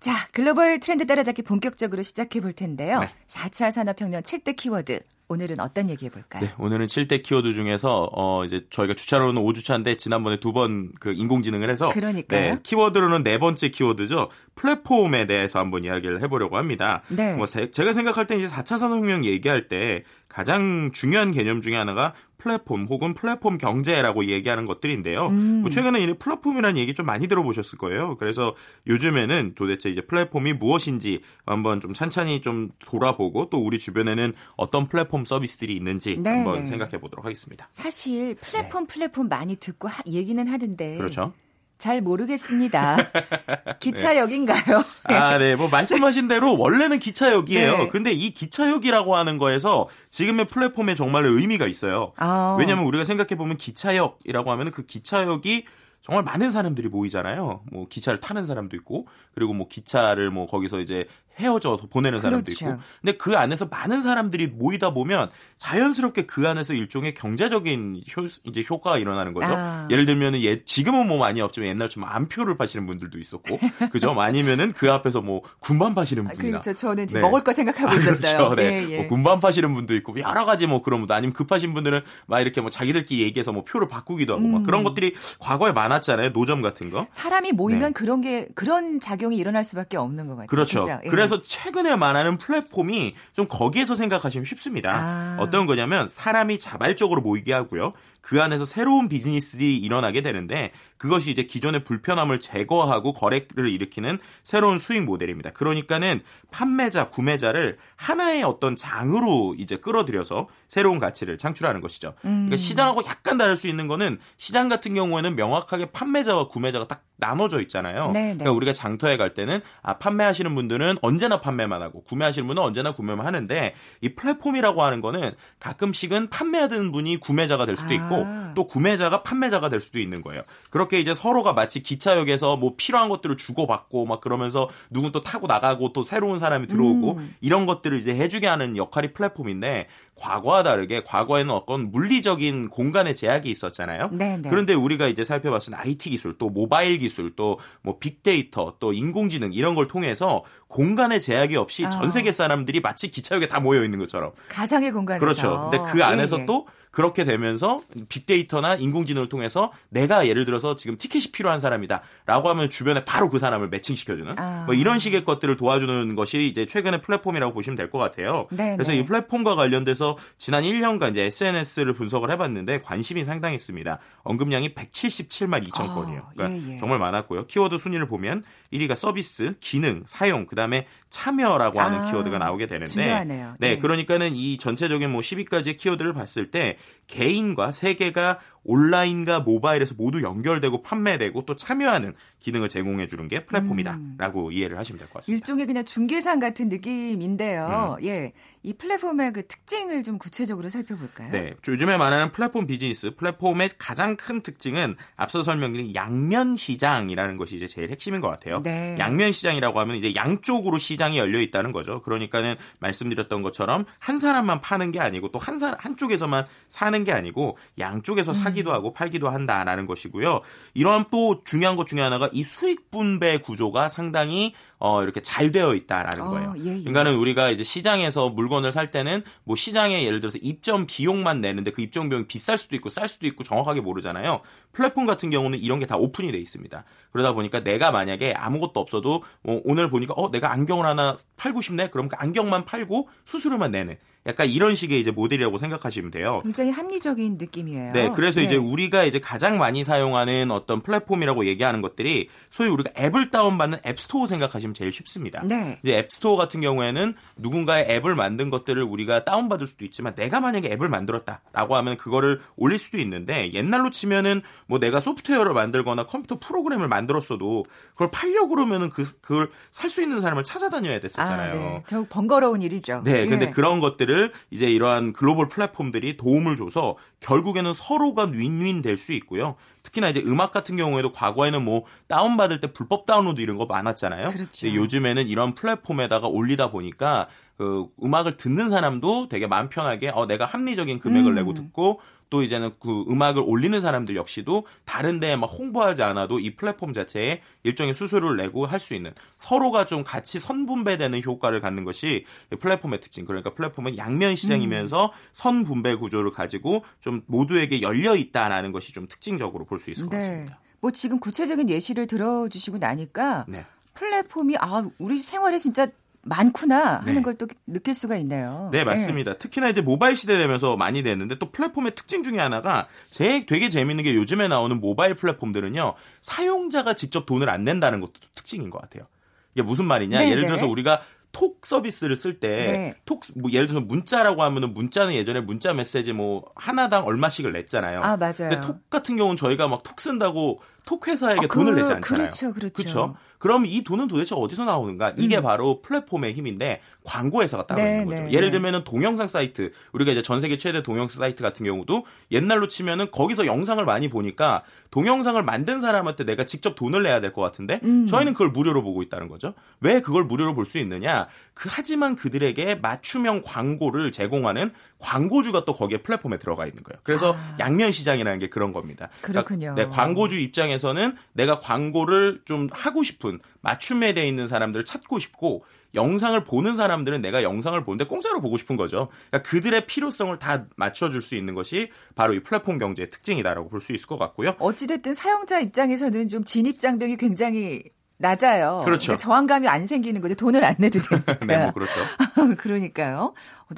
자, 0.00 0.12
글로벌 0.32 0.80
트렌드 0.80 1.06
따라잡기 1.06 1.42
본격적으로 1.42 2.02
시작해 2.02 2.40
볼 2.40 2.52
텐데요. 2.52 2.98
네. 2.98 3.08
4차 3.28 3.70
산업혁명 3.70 4.22
7대 4.22 4.56
키워드 4.56 5.00
오늘은 5.28 5.58
어떤 5.60 5.88
얘기 5.88 6.04
해볼까요? 6.06 6.42
네, 6.44 6.52
오늘은 6.58 6.86
7대 6.86 7.22
키워드 7.22 7.54
중에서 7.54 8.10
어 8.12 8.44
이제 8.44 8.66
저희가 8.70 8.94
주차로는 8.94 9.40
5주차인데 9.42 9.96
지난번에 9.98 10.36
두 10.38 10.52
번 10.52 10.92
그 11.00 11.12
인공지능을 11.12 11.70
해서 11.70 11.88
그러니까요. 11.90 12.40
네, 12.54 12.58
키워드로는 12.62 13.22
네 13.24 13.38
번째 13.38 13.68
키워드죠. 13.70 14.28
플랫폼에 14.54 15.26
대해서 15.26 15.58
한번 15.58 15.82
이야기를 15.84 16.22
해보려고 16.22 16.56
합니다. 16.58 17.02
네. 17.08 17.34
뭐 17.34 17.46
제가 17.46 17.92
생각할 17.92 18.26
때 18.26 18.36
이제 18.36 18.46
4차 18.48 18.78
산업혁명 18.78 19.24
얘기할 19.24 19.68
때 19.68 20.04
가장 20.28 20.90
중요한 20.92 21.32
개념 21.32 21.60
중에 21.60 21.74
하나가 21.76 22.12
플랫폼 22.44 22.84
혹은 22.90 23.14
플랫폼 23.14 23.56
경제라고 23.56 24.26
얘기하는 24.26 24.66
것들인데요. 24.66 25.28
음. 25.28 25.62
뭐 25.62 25.70
최근에 25.70 26.00
이 26.00 26.12
플랫폼이라는 26.12 26.76
얘기 26.76 26.92
좀 26.92 27.06
많이 27.06 27.26
들어보셨을 27.26 27.78
거예요. 27.78 28.18
그래서 28.18 28.54
요즘에는 28.86 29.54
도대체 29.54 29.88
이제 29.88 30.02
플랫폼이 30.02 30.52
무엇인지 30.52 31.22
한번 31.46 31.80
좀 31.80 31.94
찬찬히 31.94 32.42
좀 32.42 32.68
돌아보고 32.84 33.48
또 33.48 33.64
우리 33.64 33.78
주변에는 33.78 34.34
어떤 34.56 34.88
플랫폼 34.88 35.24
서비스들이 35.24 35.74
있는지 35.74 36.18
네, 36.18 36.28
한번 36.28 36.58
네. 36.58 36.64
생각해 36.66 37.00
보도록 37.00 37.24
하겠습니다. 37.24 37.66
사실 37.70 38.34
플랫폼 38.34 38.86
네. 38.86 38.92
플랫폼 38.94 39.28
많이 39.28 39.56
듣고 39.56 39.88
하, 39.88 40.02
얘기는 40.06 40.46
하는데 40.46 40.96
그렇죠. 40.98 41.32
잘 41.78 42.00
모르겠습니다. 42.00 42.96
기차역인가요? 43.80 44.82
네. 45.08 45.14
아, 45.14 45.38
네. 45.38 45.56
뭐 45.56 45.68
말씀하신 45.68 46.28
대로 46.28 46.56
원래는 46.56 46.98
기차역이에요. 46.98 47.76
네. 47.76 47.88
근데 47.88 48.12
이 48.12 48.30
기차역이라고 48.30 49.16
하는 49.16 49.38
거에서 49.38 49.88
지금의 50.10 50.46
플랫폼에 50.46 50.94
정말 50.94 51.26
의미가 51.26 51.66
있어요. 51.66 52.12
아. 52.16 52.56
왜냐하면 52.58 52.86
우리가 52.86 53.04
생각해 53.04 53.36
보면 53.36 53.56
기차역이라고 53.56 54.50
하면 54.50 54.70
그 54.70 54.86
기차역이 54.86 55.64
정말 56.04 56.22
많은 56.22 56.50
사람들이 56.50 56.88
모이잖아요. 56.88 57.62
뭐 57.72 57.88
기차를 57.88 58.20
타는 58.20 58.44
사람도 58.44 58.76
있고 58.76 59.06
그리고 59.34 59.54
뭐 59.54 59.68
기차를 59.68 60.30
뭐 60.30 60.44
거기서 60.44 60.80
이제 60.80 61.06
헤어져 61.38 61.78
보내는 61.90 62.20
사람도 62.20 62.44
그렇죠. 62.44 62.66
있고. 62.66 62.78
근데 63.00 63.16
그 63.16 63.36
안에서 63.36 63.66
많은 63.66 64.02
사람들이 64.02 64.48
모이다 64.48 64.94
보면 64.94 65.30
자연스럽게 65.58 66.26
그 66.26 66.48
안에서 66.48 66.74
일종의 66.74 67.14
경제적인 67.14 68.02
효, 68.16 68.26
이제 68.44 68.64
효과가 68.68 68.98
일어나는 68.98 69.34
거죠. 69.34 69.48
아. 69.50 69.88
예를 69.90 70.06
들면은 70.06 70.40
예, 70.42 70.64
지금은 70.64 71.08
뭐 71.08 71.18
많이 71.18 71.40
없지만 71.40 71.70
옛날처럼 71.70 72.08
안표를 72.08 72.56
파시는 72.56 72.86
분들도 72.86 73.18
있었고, 73.18 73.58
그죠? 73.90 74.10
아니면은 74.18 74.72
그 74.72 74.90
앞에서 74.90 75.20
뭐 75.20 75.42
군밤 75.60 75.94
파시는 75.94 76.26
아, 76.26 76.30
분이나. 76.30 76.60
그렇죠. 76.60 76.72
저는 76.72 77.06
지금 77.06 77.22
네. 77.22 77.26
먹을 77.26 77.40
거 77.40 77.52
생각하고 77.52 77.90
아, 77.90 77.94
있었어요. 77.94 78.50
그렇죠. 78.50 78.54
네. 78.54 78.84
예, 78.84 78.90
예. 78.90 78.96
뭐 78.98 79.08
군밤 79.08 79.40
파시는 79.40 79.74
분도 79.74 79.94
있고 79.96 80.18
여러 80.20 80.44
가지 80.44 80.66
뭐 80.66 80.82
그런 80.82 81.00
분 81.00 81.10
아니면 81.10 81.32
급하신 81.32 81.74
분들은 81.74 82.00
막 82.26 82.40
이렇게 82.40 82.60
뭐 82.60 82.70
자기들끼리 82.70 83.22
얘기해서 83.22 83.52
뭐 83.52 83.64
표를 83.64 83.88
바꾸기도 83.88 84.34
하고 84.34 84.44
음. 84.44 84.52
막 84.52 84.62
그런 84.62 84.84
것들이 84.84 85.14
과거에 85.38 85.72
많았잖아요. 85.72 86.32
노점 86.32 86.62
같은 86.62 86.90
거. 86.90 87.06
사람이 87.12 87.52
모이면 87.52 87.88
네. 87.88 87.92
그런 87.92 88.20
게 88.20 88.48
그런 88.54 89.00
작용이 89.00 89.36
일어날 89.36 89.64
수밖에 89.64 89.96
없는 89.96 90.26
것 90.26 90.34
같아요. 90.34 90.46
그렇죠. 90.46 90.84
그렇죠? 90.84 91.23
예. 91.24 91.28
그래서 91.28 91.42
최근에 91.42 91.96
말하는 91.96 92.38
플랫폼이 92.38 93.14
좀 93.34 93.46
거기에서 93.48 93.94
생각하시면 93.94 94.44
쉽습니다. 94.44 94.94
아. 94.94 95.36
어떤 95.40 95.66
거냐면 95.66 96.08
사람이 96.08 96.58
자발적으로 96.58 97.20
모이게 97.20 97.52
하고요. 97.52 97.92
그 98.24 98.40
안에서 98.40 98.64
새로운 98.64 99.10
비즈니스들이 99.10 99.76
일어나게 99.76 100.22
되는데 100.22 100.72
그것이 100.96 101.30
이제 101.30 101.42
기존의 101.42 101.84
불편함을 101.84 102.40
제거하고 102.40 103.12
거래를 103.12 103.68
일으키는 103.70 104.18
새로운 104.42 104.78
수익 104.78 105.04
모델입니다. 105.04 105.50
그러니까는 105.50 106.22
판매자, 106.50 107.10
구매자를 107.10 107.76
하나의 107.96 108.42
어떤 108.42 108.76
장으로 108.76 109.54
이제 109.58 109.76
끌어들여서 109.76 110.48
새로운 110.68 110.98
가치를 111.00 111.36
창출하는 111.36 111.82
것이죠. 111.82 112.14
그러니까 112.22 112.54
음. 112.54 112.56
시장하고 112.56 113.02
약간 113.06 113.36
다를 113.36 113.58
수 113.58 113.68
있는 113.68 113.88
거는 113.88 114.18
시장 114.38 114.70
같은 114.70 114.94
경우에는 114.94 115.36
명확하게 115.36 115.86
판매자와 115.86 116.48
구매자가 116.48 116.86
딱 116.88 117.04
나눠져 117.16 117.60
있잖아요. 117.62 118.10
네네. 118.12 118.12
네. 118.12 118.34
그러니까 118.34 118.52
우리가 118.52 118.72
장터에 118.72 119.16
갈 119.16 119.34
때는 119.34 119.60
아 119.82 119.98
판매하시는 119.98 120.54
분들은 120.54 120.96
언제나 121.02 121.40
판매만 121.40 121.82
하고 121.82 122.02
구매하시는 122.04 122.46
분은 122.46 122.62
언제나 122.62 122.94
구매만 122.94 123.26
하는데 123.26 123.74
이 124.00 124.14
플랫폼이라고 124.14 124.82
하는 124.82 125.00
거는 125.00 125.32
가끔씩은 125.60 126.30
판매하는 126.30 126.92
분이 126.92 127.18
구매자가 127.18 127.66
될 127.66 127.76
수도 127.76 127.90
아. 127.90 127.94
있고 127.94 128.13
또 128.54 128.66
구매자가 128.66 129.22
판매자가 129.22 129.68
될 129.68 129.80
수도 129.80 129.98
있는 129.98 130.22
거예요. 130.22 130.42
그렇게 130.70 131.00
이제 131.00 131.14
서로가 131.14 131.52
마치 131.52 131.82
기차역에서 131.82 132.56
뭐 132.56 132.74
필요한 132.76 133.08
것들을 133.08 133.36
주고받고 133.36 134.06
막 134.06 134.20
그러면서 134.20 134.68
누군 134.90 135.12
또 135.12 135.22
타고 135.22 135.46
나가고 135.46 135.92
또 135.92 136.04
새로운 136.04 136.38
사람이 136.38 136.66
들어오고 136.66 137.18
음. 137.18 137.34
이런 137.40 137.66
것들을 137.66 137.98
이제 137.98 138.14
해주게 138.14 138.46
하는 138.46 138.76
역할이 138.76 139.12
플랫폼인데 139.12 139.88
과거와 140.16 140.62
다르게 140.62 141.02
과거에는 141.04 141.52
어떤 141.52 141.90
물리적인 141.90 142.70
공간의 142.70 143.16
제약이 143.16 143.50
있었잖아요. 143.50 144.10
네네. 144.12 144.36
네. 144.42 144.48
그런데 144.48 144.74
우리가 144.74 145.08
이제 145.08 145.24
살펴봤을 145.24 145.74
IT 145.74 146.10
기술, 146.10 146.36
또 146.38 146.50
모바일 146.50 146.98
기술, 146.98 147.34
또 147.36 147.58
뭐 147.82 147.98
빅데이터, 147.98 148.76
또 148.80 148.92
인공지능 148.92 149.52
이런 149.52 149.74
걸 149.74 149.88
통해서 149.88 150.42
공간의 150.68 151.20
제약이 151.20 151.56
없이 151.56 151.84
아. 151.86 151.90
전 151.90 152.10
세계 152.10 152.32
사람들이 152.32 152.80
마치 152.80 153.10
기차역에 153.10 153.48
다 153.48 153.60
모여 153.60 153.84
있는 153.84 153.98
것처럼 153.98 154.32
가상의 154.48 154.92
공간에서 154.92 155.20
그렇죠. 155.24 155.68
근데 155.70 155.90
그 155.92 156.04
안에서 156.04 156.38
예, 156.38 156.42
예. 156.42 156.46
또 156.46 156.66
그렇게 156.90 157.24
되면서 157.24 157.80
빅데이터나 158.08 158.76
인공지능을 158.76 159.28
통해서 159.28 159.72
내가 159.88 160.28
예를 160.28 160.44
들어서 160.44 160.76
지금 160.76 160.96
티켓이 160.96 161.32
필요한 161.32 161.58
사람이다라고 161.58 162.48
하면 162.50 162.70
주변에 162.70 163.04
바로 163.04 163.28
그 163.30 163.40
사람을 163.40 163.68
매칭시켜주는 163.68 164.38
아. 164.38 164.62
뭐 164.66 164.74
이런 164.76 165.00
식의 165.00 165.24
것들을 165.24 165.56
도와주는 165.56 166.14
것이 166.14 166.46
이제 166.46 166.66
최근의 166.66 167.00
플랫폼이라고 167.02 167.52
보시면 167.52 167.76
될 167.76 167.90
것 167.90 167.98
같아요. 167.98 168.46
네네. 168.50 168.76
그래서 168.76 168.92
네. 168.92 168.98
이 168.98 169.04
플랫폼과 169.04 169.56
관련돼서 169.56 170.03
지난 170.38 170.62
1년간 170.62 171.10
이제 171.10 171.22
SNS를 171.22 171.92
분석을 171.92 172.30
해봤는데 172.30 172.82
관심이 172.82 173.24
상당했습니다. 173.24 173.98
언급량이 174.22 174.74
177만 174.74 175.66
2천 175.68 175.90
아, 175.90 175.94
건이에요. 175.94 176.28
그러니까 176.34 176.68
예, 176.68 176.74
예. 176.74 176.78
정말 176.78 176.98
많았고요. 176.98 177.46
키워드 177.46 177.78
순위를 177.78 178.06
보면 178.06 178.44
1위가 178.72 178.96
서비스, 178.96 179.54
기능, 179.60 180.02
사용, 180.06 180.46
그 180.46 180.56
다음에 180.56 180.86
참여라고 181.10 181.80
하는 181.80 181.98
아, 181.98 182.10
키워드가 182.10 182.38
나오게 182.38 182.66
되는데 182.66 182.92
중요하네요. 182.92 183.56
네. 183.58 183.74
네, 183.74 183.78
그러니까는 183.78 184.34
이 184.34 184.58
전체적인 184.58 185.10
뭐 185.10 185.20
10위까지의 185.20 185.76
키워드를 185.76 186.12
봤을 186.12 186.50
때 186.50 186.76
개인과 187.06 187.72
세계가 187.72 188.40
온라인과 188.64 189.40
모바일에서 189.40 189.94
모두 189.96 190.22
연결되고 190.22 190.82
판매되고 190.82 191.44
또 191.46 191.56
참여하는 191.56 192.14
기능을 192.40 192.68
제공해 192.68 193.06
주는 193.06 193.26
게 193.28 193.46
플랫폼이다라고 193.46 194.46
음. 194.48 194.52
이해를 194.52 194.78
하시면 194.78 194.98
될 194.98 195.08
것 195.08 195.14
같습니다. 195.20 195.34
일종의 195.36 195.66
그냥 195.66 195.84
중개상 195.84 196.40
같은 196.40 196.68
느낌인데요. 196.68 197.96
음. 198.00 198.04
예. 198.04 198.32
이 198.62 198.72
플랫폼의 198.72 199.32
그 199.34 199.46
특징을 199.46 200.02
좀 200.02 200.18
구체적으로 200.18 200.68
살펴볼까요? 200.70 201.30
네. 201.30 201.54
요즘에 201.68 201.98
말하는 201.98 202.32
플랫폼 202.32 202.66
비즈니스, 202.66 203.14
플랫폼의 203.14 203.70
가장 203.78 204.16
큰 204.16 204.40
특징은 204.40 204.96
앞서 205.16 205.42
설명드린 205.42 205.94
양면 205.94 206.56
시장이라는 206.56 207.36
것이 207.36 207.56
이제 207.56 207.66
제일 207.66 207.90
핵심인 207.90 208.20
것 208.22 208.28
같아요. 208.28 208.62
네. 208.62 208.96
양면 208.98 209.32
시장이라고 209.32 209.78
하면 209.80 209.96
이제 209.96 210.14
양쪽으로 210.14 210.78
시장이 210.78 211.18
열려 211.18 211.40
있다는 211.40 211.72
거죠. 211.72 212.00
그러니까는 212.02 212.56
말씀드렸던 212.80 213.42
것처럼 213.42 213.84
한 213.98 214.18
사람만 214.18 214.60
파는 214.62 214.92
게 214.92 215.00
아니고 215.00 215.30
또 215.30 215.44
한 215.44 215.58
사람 215.58 215.76
한쪽에서만 215.78 216.46
사는 216.70 217.04
게 217.04 217.12
아니고 217.12 217.58
양쪽에서 217.78 218.32
음. 218.32 218.34
사기도 218.54 218.72
하고 218.72 218.92
팔기도 218.92 219.28
한다라는 219.28 219.86
것이고요. 219.86 220.40
이러한 220.74 221.06
또 221.10 221.40
중요한 221.44 221.76
것 221.76 221.86
중에 221.86 222.00
하나가 222.00 222.28
이 222.32 222.42
수익 222.42 222.90
분배 222.90 223.38
구조가 223.38 223.88
상당히 223.88 224.52
어, 224.78 225.02
이렇게 225.02 225.22
잘 225.22 225.50
되어 225.50 225.74
있다라는 225.74 226.20
어, 226.20 226.30
거예요. 226.30 226.48
어, 226.50 226.54
예, 226.58 226.64
예. 226.64 226.80
그러니까는 226.80 227.14
우리가 227.16 227.50
이제 227.50 227.64
시장에서 227.64 228.28
물건을 228.28 228.72
살 228.72 228.90
때는 228.90 229.22
뭐 229.44 229.56
시장에 229.56 230.04
예를 230.04 230.20
들어서 230.20 230.38
입점 230.42 230.86
비용만 230.86 231.40
내는데 231.40 231.70
그 231.70 231.80
입점 231.82 232.08
비용이 232.08 232.26
비쌀 232.26 232.58
수도 232.58 232.76
있고 232.76 232.90
쌀 232.90 233.08
수도 233.08 233.26
있고 233.26 233.44
정확하게 233.44 233.80
모르잖아요. 233.80 234.40
플랫폼 234.72 235.06
같은 235.06 235.30
경우는 235.30 235.58
이런 235.60 235.78
게 235.78 235.84
다 235.86 235.96
오픈이 235.96 236.32
돼 236.32 236.38
있습니다. 236.38 236.84
그러다 237.12 237.32
보니까 237.32 237.60
내가 237.62 237.90
만약에 237.90 238.32
아무것도 238.36 238.80
없어도 238.80 239.22
뭐 239.42 239.60
오늘 239.64 239.90
보니까 239.90 240.14
어 240.16 240.30
내가 240.30 240.50
안경을 240.52 240.86
하나 240.86 241.16
팔고 241.36 241.60
싶네. 241.60 241.90
그럼 241.90 242.08
그 242.08 242.16
안경만 242.18 242.64
팔고 242.64 243.08
수수료만 243.24 243.70
내는 243.70 243.96
약간 244.26 244.48
이런 244.48 244.74
식의 244.74 245.00
이제 245.00 245.10
모델이라고 245.10 245.58
생각하시면 245.58 246.10
돼요. 246.10 246.40
굉장히 246.42 246.70
합리적인 246.70 247.38
느낌이에요. 247.38 247.92
네, 247.92 248.10
그래서 248.14 248.40
네. 248.40 248.46
이제 248.46 248.56
우리가 248.56 249.04
이제 249.04 249.18
가장 249.18 249.58
많이 249.58 249.84
사용하는 249.84 250.50
어떤 250.50 250.80
플랫폼이라고 250.82 251.46
얘기하는 251.46 251.82
것들이 251.82 252.28
소위 252.50 252.68
우리가 252.68 252.90
앱을 252.98 253.30
다운받는 253.30 253.78
앱스토어 253.86 254.26
생각하시면 254.26 254.74
제일 254.74 254.92
쉽습니다. 254.92 255.42
네. 255.44 255.78
이제 255.82 255.98
앱스토어 255.98 256.36
같은 256.36 256.60
경우에는 256.60 257.14
누군가의 257.36 257.86
앱을 257.88 258.14
만든 258.14 258.50
것들을 258.50 258.82
우리가 258.82 259.24
다운받을 259.24 259.66
수도 259.66 259.84
있지만 259.84 260.14
내가 260.14 260.40
만약에 260.40 260.70
앱을 260.72 260.88
만들었다라고 260.88 261.76
하면 261.76 261.96
그거를 261.96 262.40
올릴 262.56 262.78
수도 262.78 262.98
있는데 262.98 263.52
옛날로 263.52 263.90
치면은 263.90 264.42
뭐 264.66 264.78
내가 264.78 265.00
소프트웨어를 265.00 265.52
만들거나 265.54 266.04
컴퓨터 266.06 266.38
프로그램을 266.38 266.88
만들었어도 266.88 267.64
그걸 267.92 268.10
팔려고 268.10 268.48
그러면은 268.48 268.90
그 268.90 269.04
그걸 269.20 269.50
살 269.70 269.94
수 269.94 270.02
있는 270.02 270.20
사람을 270.20 270.42
찾아다녀야 270.42 270.98
됐었잖아요. 270.98 271.50
아, 271.50 271.54
네. 271.54 271.82
저 271.86 272.04
번거로운 272.08 272.62
일이죠. 272.62 273.02
네, 273.04 273.20
예. 273.20 273.26
근데 273.26 273.50
그런 273.50 273.78
것들을 273.78 274.13
이제 274.50 274.68
이러한 274.68 275.12
글로벌 275.12 275.48
플랫폼들이 275.48 276.16
도움을 276.16 276.56
줘서 276.56 276.96
결국에는 277.20 277.72
서로가 277.74 278.24
윈윈 278.32 278.82
될 278.82 278.98
수 278.98 279.12
있고요. 279.12 279.56
특히나 279.82 280.08
이제 280.08 280.22
음악 280.24 280.52
같은 280.52 280.76
경우에도 280.76 281.12
과거에는 281.12 281.64
뭐 281.64 281.84
다운받을 282.08 282.60
때 282.60 282.72
불법 282.72 283.06
다운로드 283.06 283.40
이런 283.40 283.56
거 283.58 283.66
많았잖아요. 283.66 284.28
그렇죠. 284.30 284.72
요즘에는 284.72 285.28
이런 285.28 285.54
플랫폼에다가 285.54 286.26
올리다 286.28 286.70
보니까 286.70 287.28
그 287.56 287.86
음악을 288.02 288.36
듣는 288.36 288.68
사람도 288.70 289.28
되게 289.28 289.46
마음 289.46 289.68
편하게 289.68 290.10
어 290.12 290.26
내가 290.26 290.44
합리적인 290.44 290.98
금액을 290.98 291.32
음. 291.32 291.34
내고 291.36 291.54
듣고 291.54 292.00
또 292.30 292.42
이제는 292.42 292.72
그 292.80 293.04
음악을 293.08 293.42
올리는 293.46 293.80
사람들 293.80 294.16
역시도 294.16 294.66
다른 294.84 295.20
데에 295.20 295.36
막 295.36 295.46
홍보하지 295.46 296.02
않아도 296.02 296.40
이 296.40 296.56
플랫폼 296.56 296.92
자체에 296.92 297.42
일종의 297.62 297.94
수수료를 297.94 298.36
내고 298.38 298.66
할 298.66 298.80
수 298.80 298.94
있는 298.94 299.12
서로가 299.38 299.86
좀 299.86 300.02
같이 300.02 300.40
선분배되는 300.40 301.22
효과를 301.22 301.60
갖는 301.60 301.84
것이 301.84 302.24
플랫폼의 302.58 303.00
특징. 303.00 303.24
그러니까 303.24 303.54
플랫폼은 303.54 303.96
양면 303.98 304.34
시장이면서 304.34 305.06
음. 305.06 305.10
선분배 305.32 305.94
구조를 305.94 306.32
가지고 306.32 306.84
좀 306.98 307.22
모두에게 307.26 307.82
열려 307.82 308.16
있다라는 308.16 308.72
것이 308.72 308.92
좀 308.92 309.06
특징적으로 309.06 309.64
볼 309.64 309.78
수 309.78 309.90
있을 309.90 310.06
것 310.06 310.10
네. 310.10 310.18
같습니다. 310.18 310.60
뭐 310.80 310.90
지금 310.90 311.20
구체적인 311.20 311.70
예시를 311.70 312.06
들어주시고 312.08 312.78
나니까 312.78 313.44
네. 313.48 313.64
플랫폼이 313.94 314.56
아 314.58 314.82
우리 314.98 315.18
생활에 315.18 315.56
진짜 315.58 315.86
많구나 316.24 316.98
하는 317.00 317.14
네. 317.14 317.22
걸또 317.22 317.46
느낄 317.66 317.94
수가 317.94 318.16
있네요. 318.16 318.70
네, 318.72 318.84
맞습니다. 318.84 319.32
네. 319.32 319.38
특히나 319.38 319.68
이제 319.68 319.80
모바일 319.80 320.16
시대 320.16 320.36
되면서 320.38 320.76
많이 320.76 321.02
됐는데 321.02 321.38
또 321.38 321.50
플랫폼의 321.50 321.92
특징 321.94 322.24
중에 322.24 322.38
하나가 322.38 322.88
제 323.10 323.46
되게 323.46 323.68
재밌는 323.68 324.04
게 324.04 324.14
요즘에 324.14 324.48
나오는 324.48 324.80
모바일 324.80 325.14
플랫폼들은요. 325.14 325.94
사용자가 326.22 326.94
직접 326.94 327.26
돈을 327.26 327.48
안 327.50 327.64
낸다는 327.64 328.00
것도 328.00 328.12
특징인 328.34 328.70
것 328.70 328.80
같아요. 328.80 329.06
이게 329.54 329.62
무슨 329.62 329.84
말이냐? 329.84 330.18
네, 330.20 330.30
예를 330.30 330.42
네. 330.42 330.48
들어서 330.48 330.66
우리가 330.66 331.02
톡 331.32 331.66
서비스를 331.66 332.16
쓸 332.16 332.38
때톡뭐 332.38 333.50
예를 333.50 333.66
들어서 333.66 333.84
문자라고 333.84 334.42
하면은 334.44 334.72
문자는 334.72 335.14
예전에 335.14 335.40
문자 335.40 335.74
메시지 335.74 336.12
뭐 336.12 336.44
하나당 336.54 337.04
얼마씩을 337.06 337.52
냈잖아요. 337.52 338.02
아, 338.02 338.16
맞아요. 338.16 338.34
근데 338.38 338.60
톡 338.60 338.88
같은 338.88 339.16
경우는 339.16 339.36
저희가 339.36 339.68
막 339.68 339.82
톡 339.82 340.00
쓴다고 340.00 340.60
톡 340.86 341.08
회사에게 341.08 341.44
아, 341.44 341.48
그, 341.48 341.58
돈을 341.58 341.74
내지 341.74 341.92
않잖아요. 341.92 342.02
그렇죠, 342.02 342.52
그렇죠. 342.52 342.74
그렇죠. 342.74 343.16
그럼 343.44 343.66
이 343.66 343.84
돈은 343.84 344.08
도대체 344.08 344.34
어디서 344.34 344.64
나오는가? 344.64 345.12
이게 345.18 345.36
음. 345.36 345.42
바로 345.42 345.82
플랫폼의 345.82 346.32
힘인데 346.32 346.80
광고에서가 347.04 347.66
따로 347.66 347.82
네, 347.82 347.90
있는 348.00 348.06
거죠. 348.06 348.22
네, 348.22 348.32
예를 348.32 348.48
네. 348.48 348.52
들면은 348.52 348.84
동영상 348.84 349.28
사이트, 349.28 349.70
우리가 349.92 350.12
이제 350.12 350.22
전 350.22 350.40
세계 350.40 350.56
최대 350.56 350.82
동영상 350.82 351.18
사이트 351.20 351.42
같은 351.42 351.66
경우도 351.66 352.06
옛날로 352.32 352.68
치면은 352.68 353.10
거기서 353.10 353.44
영상을 353.44 353.84
많이 353.84 354.08
보니까 354.08 354.62
동영상을 354.90 355.42
만든 355.42 355.80
사람한테 355.80 356.24
내가 356.24 356.44
직접 356.46 356.74
돈을 356.74 357.02
내야 357.02 357.20
될 357.20 357.34
것 357.34 357.42
같은데 357.42 357.80
음. 357.82 358.06
저희는 358.06 358.32
그걸 358.32 358.48
무료로 358.48 358.82
보고 358.82 359.02
있다는 359.02 359.28
거죠. 359.28 359.52
왜 359.80 360.00
그걸 360.00 360.24
무료로 360.24 360.54
볼 360.54 360.64
수 360.64 360.78
있느냐? 360.78 361.28
그 361.52 361.68
하지만 361.70 362.16
그들에게 362.16 362.76
맞춤형 362.76 363.42
광고를 363.44 364.10
제공하는 364.10 364.70
광고주가 365.00 365.66
또 365.66 365.74
거기에 365.74 365.98
플랫폼에 365.98 366.38
들어가 366.38 366.64
있는 366.64 366.82
거예요. 366.82 366.98
그래서 367.02 367.34
아. 367.34 367.56
양면 367.60 367.92
시장이라는 367.92 368.38
게 368.38 368.48
그런 368.48 368.72
겁니다. 368.72 369.10
그러니까 369.20 369.42
그렇군요. 369.44 369.74
그러니까 369.74 369.90
네, 369.90 370.02
광고주 370.02 370.38
입장에서는 370.38 371.14
내가 371.34 371.58
광고를 371.58 372.40
좀 372.46 372.68
하고 372.72 373.02
싶은 373.02 373.33
맞춤에 373.60 374.14
돼 374.14 374.26
있는 374.26 374.48
사람들을 374.48 374.84
찾고 374.84 375.18
싶고 375.18 375.64
영상을 375.94 376.42
보는 376.44 376.76
사람들은 376.76 377.22
내가 377.22 377.42
영상을 377.42 377.82
보는데 377.84 378.04
공짜로 378.04 378.40
보고 378.40 378.58
싶은 378.58 378.76
거죠. 378.76 379.08
그러니까 379.30 379.48
그들의 379.48 379.86
필요성을 379.86 380.36
다 380.38 380.64
맞춰줄 380.76 381.22
수 381.22 381.36
있는 381.36 381.54
것이 381.54 381.90
바로 382.16 382.34
이 382.34 382.40
플랫폼 382.42 382.78
경제의 382.78 383.08
특징이다라고 383.08 383.68
볼 383.68 383.80
수 383.80 383.92
있을 383.92 384.06
것 384.06 384.18
같고요. 384.18 384.54
어찌됐든 384.58 385.14
사용자 385.14 385.60
입장에서는 385.60 386.26
좀 386.26 386.42
진입 386.44 386.78
장벽이 386.78 387.16
굉장히 387.16 387.82
낮아요. 388.16 388.80
그렇죠. 388.84 389.06
그러니까 389.08 389.16
저항감이 389.18 389.68
안 389.68 389.86
생기는 389.86 390.20
거죠. 390.20 390.34
돈을 390.34 390.64
안 390.64 390.76
내도 390.78 391.00
되니까. 391.00 391.38
네, 391.46 391.58
뭐 391.58 391.72
그렇죠. 391.72 391.92
그러니까요. 392.58 393.34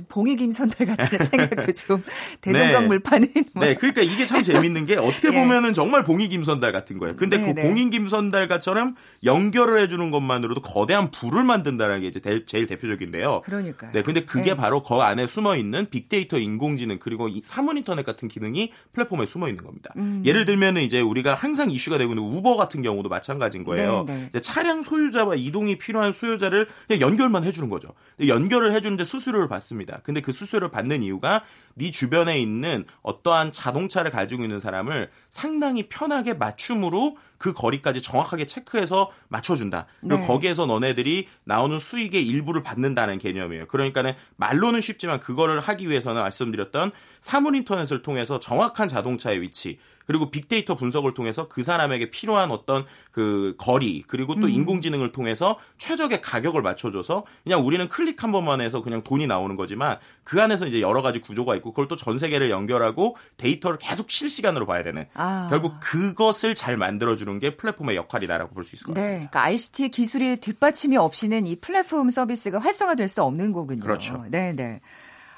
봉이 0.08 0.36
김선달 0.36 0.86
같은 0.86 1.18
생각도 1.24 1.72
좀 1.72 2.02
대동강물판은. 2.40 3.32
네. 3.32 3.44
뭐. 3.54 3.64
네, 3.64 3.74
그러니까 3.74 4.02
이게 4.02 4.26
참 4.26 4.42
재밌는 4.42 4.86
게 4.86 4.96
어떻게 4.96 5.28
예. 5.32 5.40
보면은 5.40 5.74
정말 5.74 6.02
봉이 6.02 6.28
김선달 6.28 6.72
같은 6.72 6.98
거예요. 6.98 7.14
근데 7.16 7.38
네, 7.38 7.46
그 7.46 7.60
네. 7.60 7.62
봉이 7.62 7.88
김선달과처럼 7.90 8.96
연결을 9.24 9.78
해주는 9.80 10.10
것만으로도 10.10 10.62
거대한 10.62 11.10
불을 11.10 11.44
만든다는 11.44 12.00
게 12.00 12.08
이제 12.08 12.20
대, 12.20 12.44
제일 12.44 12.66
대표적인데요. 12.66 13.42
그러니까. 13.44 13.92
네, 13.92 14.02
근데 14.02 14.24
그게 14.24 14.50
네. 14.50 14.56
바로 14.56 14.82
그 14.82 14.96
안에 14.96 15.26
숨어 15.26 15.56
있는 15.56 15.86
빅데이터, 15.88 16.38
인공지능 16.38 16.98
그리고 16.98 17.28
사문 17.44 17.78
인터넷 17.78 18.04
같은 18.04 18.28
기능이 18.28 18.72
플랫폼에 18.92 19.26
숨어 19.26 19.48
있는 19.48 19.64
겁니다. 19.64 19.92
음. 19.96 20.22
예를 20.26 20.44
들면은 20.44 20.82
이제 20.82 21.00
우리가 21.00 21.34
항상 21.34 21.70
이슈가 21.70 21.98
되고 21.98 22.12
있는 22.12 22.24
우버 22.24 22.56
같은 22.56 22.82
경우도 22.82 23.08
마찬가지인 23.08 23.64
거예요. 23.64 24.04
네, 24.06 24.30
네. 24.32 24.40
차량 24.40 24.82
소유자와 24.82 25.36
이동이 25.36 25.78
필요한 25.78 26.12
수요자를 26.12 26.66
그냥 26.88 27.00
연결만 27.00 27.44
해주는 27.44 27.68
거죠. 27.68 27.88
연결을 28.26 28.72
해주는데 28.72 29.04
수수료를 29.04 29.48
받습니다. 29.48 29.75
있습니다. 29.76 30.00
근데 30.02 30.20
그 30.20 30.32
수수료를 30.32 30.70
받는 30.70 31.02
이유가 31.02 31.42
네 31.74 31.90
주변에 31.90 32.38
있는 32.40 32.84
어떠한 33.02 33.52
자동차를 33.52 34.10
가지고 34.10 34.42
있는 34.42 34.60
사람을 34.60 35.10
상당히 35.30 35.88
편하게 35.88 36.34
맞춤으로 36.34 37.16
그 37.38 37.52
거리까지 37.52 38.00
정확하게 38.00 38.46
체크해서 38.46 39.10
맞춰준다. 39.28 39.86
그리고 40.00 40.16
네. 40.16 40.26
거기에서 40.26 40.66
너네들이 40.66 41.28
나오는 41.44 41.78
수익의 41.78 42.26
일부를 42.26 42.62
받는다는 42.62 43.18
개념이에요. 43.18 43.66
그러니까는 43.66 44.14
말로는 44.36 44.80
쉽지만 44.80 45.20
그거를 45.20 45.60
하기 45.60 45.88
위해서는 45.88 46.22
말씀드렸던 46.22 46.92
사물 47.20 47.54
인터넷을 47.56 48.02
통해서 48.02 48.40
정확한 48.40 48.88
자동차의 48.88 49.42
위치, 49.42 49.78
그리고 50.06 50.30
빅데이터 50.30 50.74
분석을 50.76 51.14
통해서 51.14 51.48
그 51.48 51.62
사람에게 51.62 52.10
필요한 52.10 52.50
어떤 52.50 52.86
그 53.10 53.54
거리 53.58 54.02
그리고 54.06 54.34
또 54.36 54.46
음. 54.46 54.50
인공지능을 54.50 55.12
통해서 55.12 55.58
최적의 55.78 56.22
가격을 56.22 56.62
맞춰줘서 56.62 57.24
그냥 57.44 57.66
우리는 57.66 57.86
클릭 57.88 58.22
한 58.22 58.32
번만 58.32 58.60
해서 58.60 58.80
그냥 58.82 59.02
돈이 59.02 59.26
나오는 59.26 59.56
거지만 59.56 59.98
그 60.24 60.40
안에서 60.40 60.66
이제 60.66 60.80
여러 60.80 61.02
가지 61.02 61.20
구조가 61.20 61.56
있고 61.56 61.72
그걸 61.72 61.88
또 61.88 61.96
전 61.96 62.18
세계를 62.18 62.50
연결하고 62.50 63.16
데이터를 63.36 63.78
계속 63.78 64.10
실시간으로 64.10 64.64
봐야 64.66 64.84
되는 64.84 65.06
아. 65.14 65.48
결국 65.50 65.74
그것을 65.80 66.54
잘 66.54 66.76
만들어주는 66.76 67.38
게 67.40 67.56
플랫폼의 67.56 67.96
역할이다라고 67.96 68.54
볼 68.54 68.64
수 68.64 68.76
있을 68.76 68.86
것 68.86 68.92
네, 68.94 69.00
같습니다. 69.00 69.10
네, 69.22 69.28
그러니까 69.28 69.42
ICT 69.42 69.88
기술의 69.88 70.36
뒷받침이 70.38 70.96
없이는 70.96 71.46
이 71.46 71.56
플랫폼 71.56 72.10
서비스가 72.10 72.60
활성화될 72.60 73.08
수 73.08 73.22
없는 73.24 73.52
거군요. 73.52 73.80
그렇죠. 73.80 74.24
네, 74.30 74.52
네. 74.54 74.80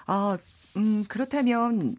아, 0.07 0.37
음, 0.77 1.05
그렇다면 1.09 1.97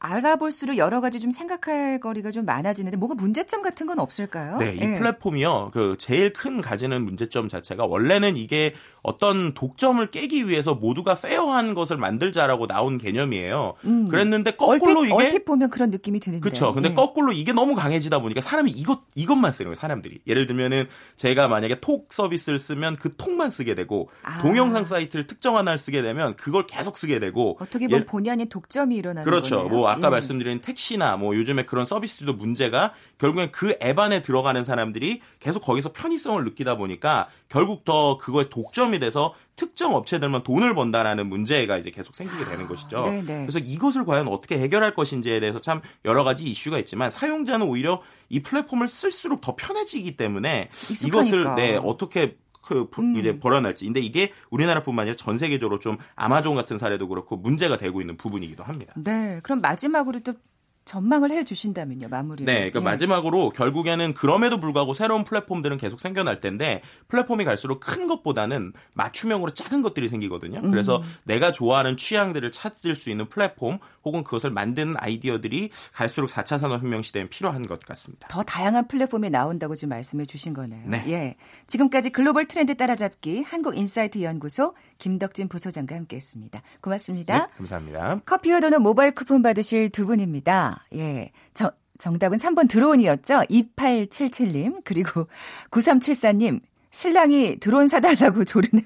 알아볼수록 0.00 0.78
여러 0.78 1.02
가지 1.02 1.20
좀 1.20 1.30
생각할 1.30 2.00
거리가 2.00 2.30
좀 2.30 2.46
많아지는데 2.46 2.96
뭐가 2.96 3.14
문제점 3.14 3.60
같은 3.60 3.86
건 3.86 3.98
없을까요? 3.98 4.56
네, 4.56 4.74
이 4.74 4.78
네. 4.78 4.98
플랫폼이요. 4.98 5.70
그 5.74 5.96
제일 5.98 6.32
큰 6.32 6.62
가지는 6.62 7.02
문제점 7.02 7.48
자체가 7.48 7.84
원래는 7.84 8.36
이게 8.36 8.74
어떤 9.02 9.54
독점을 9.54 10.04
깨기 10.10 10.46
위해서 10.48 10.74
모두가 10.74 11.16
페어한 11.16 11.74
것을 11.74 11.96
만들자라고 11.96 12.66
나온 12.66 12.98
개념이에요. 12.98 13.74
음. 13.84 14.08
그랬는데 14.08 14.52
거꾸로 14.52 15.00
얼핏, 15.00 15.06
이게 15.06 15.14
얼핏 15.14 15.44
보면 15.44 15.70
그런 15.70 15.90
느낌이 15.90 16.20
드는데. 16.20 16.40
그렇죠. 16.40 16.72
근데 16.72 16.90
네. 16.90 16.94
거꾸로 16.94 17.32
이게 17.32 17.52
너무 17.52 17.74
강해지다 17.74 18.20
보니까 18.20 18.40
사람이 18.40 18.70
이것 18.70 19.00
이것만 19.14 19.52
쓰는 19.52 19.70
거예요. 19.70 19.74
사람들이. 19.74 20.20
예를 20.26 20.46
들면은 20.46 20.86
제가 21.16 21.48
만약에 21.48 21.80
톡 21.80 22.12
서비스를 22.12 22.58
쓰면 22.58 22.96
그 22.96 23.16
톡만 23.16 23.50
쓰게 23.50 23.74
되고 23.74 24.08
아. 24.22 24.38
동영상 24.38 24.84
사이트를 24.84 25.26
특정 25.26 25.56
하나를 25.56 25.78
쓰게 25.78 26.02
되면 26.02 26.34
그걸 26.36 26.66
계속 26.66 26.96
쓰게 26.96 27.18
되고 27.18 27.56
어떻게 27.60 27.88
보면 27.88 28.02
예, 28.02 28.06
본의 28.06 28.30
아닌 28.30 28.48
독점이 28.48 28.94
일어나는 28.94 29.24
그렇죠. 29.24 29.56
거네요. 29.56 29.68
뭐 29.70 29.88
아까 29.88 30.06
예. 30.06 30.10
말씀드린 30.10 30.60
택시나 30.60 31.16
뭐 31.16 31.34
요즘에 31.34 31.64
그런 31.64 31.84
서비스들도 31.84 32.34
문제가 32.34 32.92
결국엔 33.18 33.50
그 33.50 33.70
앱 33.82 33.98
안에 33.98 34.22
들어가는 34.22 34.64
사람들이 34.64 35.20
계속 35.38 35.60
거기서 35.60 35.92
편의성을 35.92 36.42
느끼다 36.44 36.76
보니까 36.76 37.28
결국 37.48 37.84
더 37.84 38.18
그거에 38.18 38.48
독점 38.50 38.89
이 38.94 38.98
돼서 38.98 39.34
특정 39.56 39.94
업체들만 39.94 40.42
돈을 40.42 40.74
번다라는 40.74 41.28
문제가 41.28 41.78
이제 41.78 41.90
계속 41.90 42.14
생기게 42.14 42.44
되는 42.44 42.66
것이죠. 42.66 43.02
네네. 43.02 43.22
네. 43.22 43.46
그래서 43.46 43.58
이것을 43.58 44.04
과연 44.04 44.28
어떻게 44.28 44.58
해결할 44.58 44.94
것인지에 44.94 45.40
대해서 45.40 45.60
참 45.60 45.80
여러 46.04 46.24
가지 46.24 46.44
이슈가 46.44 46.78
있지만 46.78 47.10
사용자는 47.10 47.66
오히려 47.66 48.02
이 48.28 48.40
플랫폼을 48.40 48.88
쓸수록 48.88 49.40
더 49.40 49.54
편해지기 49.56 50.16
때문에 50.16 50.70
익숙하니까. 50.90 51.06
이것을 51.06 51.54
네 51.56 51.76
어떻게 51.76 52.36
그 52.62 52.88
음. 52.98 53.16
이제 53.16 53.38
벌어날지. 53.38 53.84
근데 53.84 54.00
이게 54.00 54.32
우리나라뿐만 54.50 55.02
아니라 55.02 55.16
전 55.16 55.38
세계적으로 55.38 55.78
좀 55.78 55.96
아마존 56.14 56.54
같은 56.54 56.78
사례도 56.78 57.08
그렇고 57.08 57.36
문제가 57.36 57.76
되고 57.76 58.00
있는 58.00 58.16
부분이기도 58.16 58.62
합니다. 58.62 58.94
네. 58.96 59.40
그럼 59.42 59.60
마지막으로 59.60 60.20
또 60.20 60.34
전망을 60.84 61.30
해 61.30 61.44
주신다면요, 61.44 62.08
마무리. 62.08 62.44
네, 62.44 62.70
그러니까 62.70 62.80
예. 62.80 62.84
마지막으로 62.84 63.50
결국에는 63.50 64.14
그럼에도 64.14 64.58
불구하고 64.58 64.94
새로운 64.94 65.24
플랫폼들은 65.24 65.76
계속 65.76 66.00
생겨날 66.00 66.40
텐데 66.40 66.82
플랫폼이 67.08 67.44
갈수록 67.44 67.80
큰 67.80 68.06
것보다는 68.06 68.72
맞춤형으로 68.94 69.52
작은 69.52 69.82
것들이 69.82 70.08
생기거든요. 70.08 70.62
그래서 70.62 70.98
음. 70.98 71.02
내가 71.24 71.52
좋아하는 71.52 71.96
취향들을 71.96 72.50
찾을 72.50 72.96
수 72.96 73.10
있는 73.10 73.28
플랫폼 73.28 73.78
혹은 74.04 74.24
그것을 74.24 74.50
만드는 74.50 74.94
아이디어들이 74.98 75.70
갈수록 75.92 76.28
4차 76.28 76.58
산업혁명 76.58 77.02
시대엔 77.02 77.28
필요한 77.28 77.66
것 77.66 77.80
같습니다. 77.80 78.28
더 78.28 78.42
다양한 78.42 78.88
플랫폼이 78.88 79.30
나온다고 79.30 79.74
지금 79.74 79.90
말씀해 79.90 80.24
주신 80.24 80.54
거네요. 80.54 80.82
네. 80.86 81.04
예. 81.08 81.36
지금까지 81.66 82.10
글로벌 82.10 82.46
트렌드 82.46 82.76
따라잡기 82.76 83.42
한국인사이트 83.42 84.22
연구소 84.22 84.74
김덕진 84.98 85.48
부소장과 85.48 85.94
함께했습니다. 85.94 86.62
고맙습니다. 86.80 87.46
네, 87.46 87.52
감사합니다. 87.56 88.20
커피와 88.24 88.60
도넛 88.60 88.80
모바일 88.80 89.12
쿠폰 89.12 89.42
받으실 89.42 89.90
두 89.90 90.06
분입니다. 90.06 90.69
예. 90.94 91.30
저, 91.54 91.70
정답은 91.98 92.38
3번 92.38 92.68
드론이었죠. 92.68 93.42
2877님 93.50 94.80
그리고 94.84 95.26
9374님 95.70 96.60
신랑이 96.90 97.58
드론 97.60 97.88
사달라고 97.88 98.44
조르네요. 98.44 98.84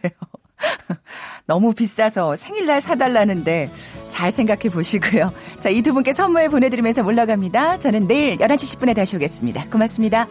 너무 1.47 1.73
비싸서 1.75 2.37
생일날 2.37 2.81
사달라는데 2.81 3.71
잘 4.09 4.31
생각해 4.33 4.63
보시고요. 4.71 5.33
자, 5.61 5.69
이 5.69 5.83
두 5.83 5.93
분께 5.93 6.13
선물 6.13 6.49
보내드리면서 6.49 7.03
물러갑니다. 7.03 7.79
저는 7.79 8.07
내일 8.07 8.37
11시 8.39 8.79
10분에 8.79 8.95
다시 8.95 9.17
오겠습니다. 9.17 9.69
고맙습니다. 9.69 10.27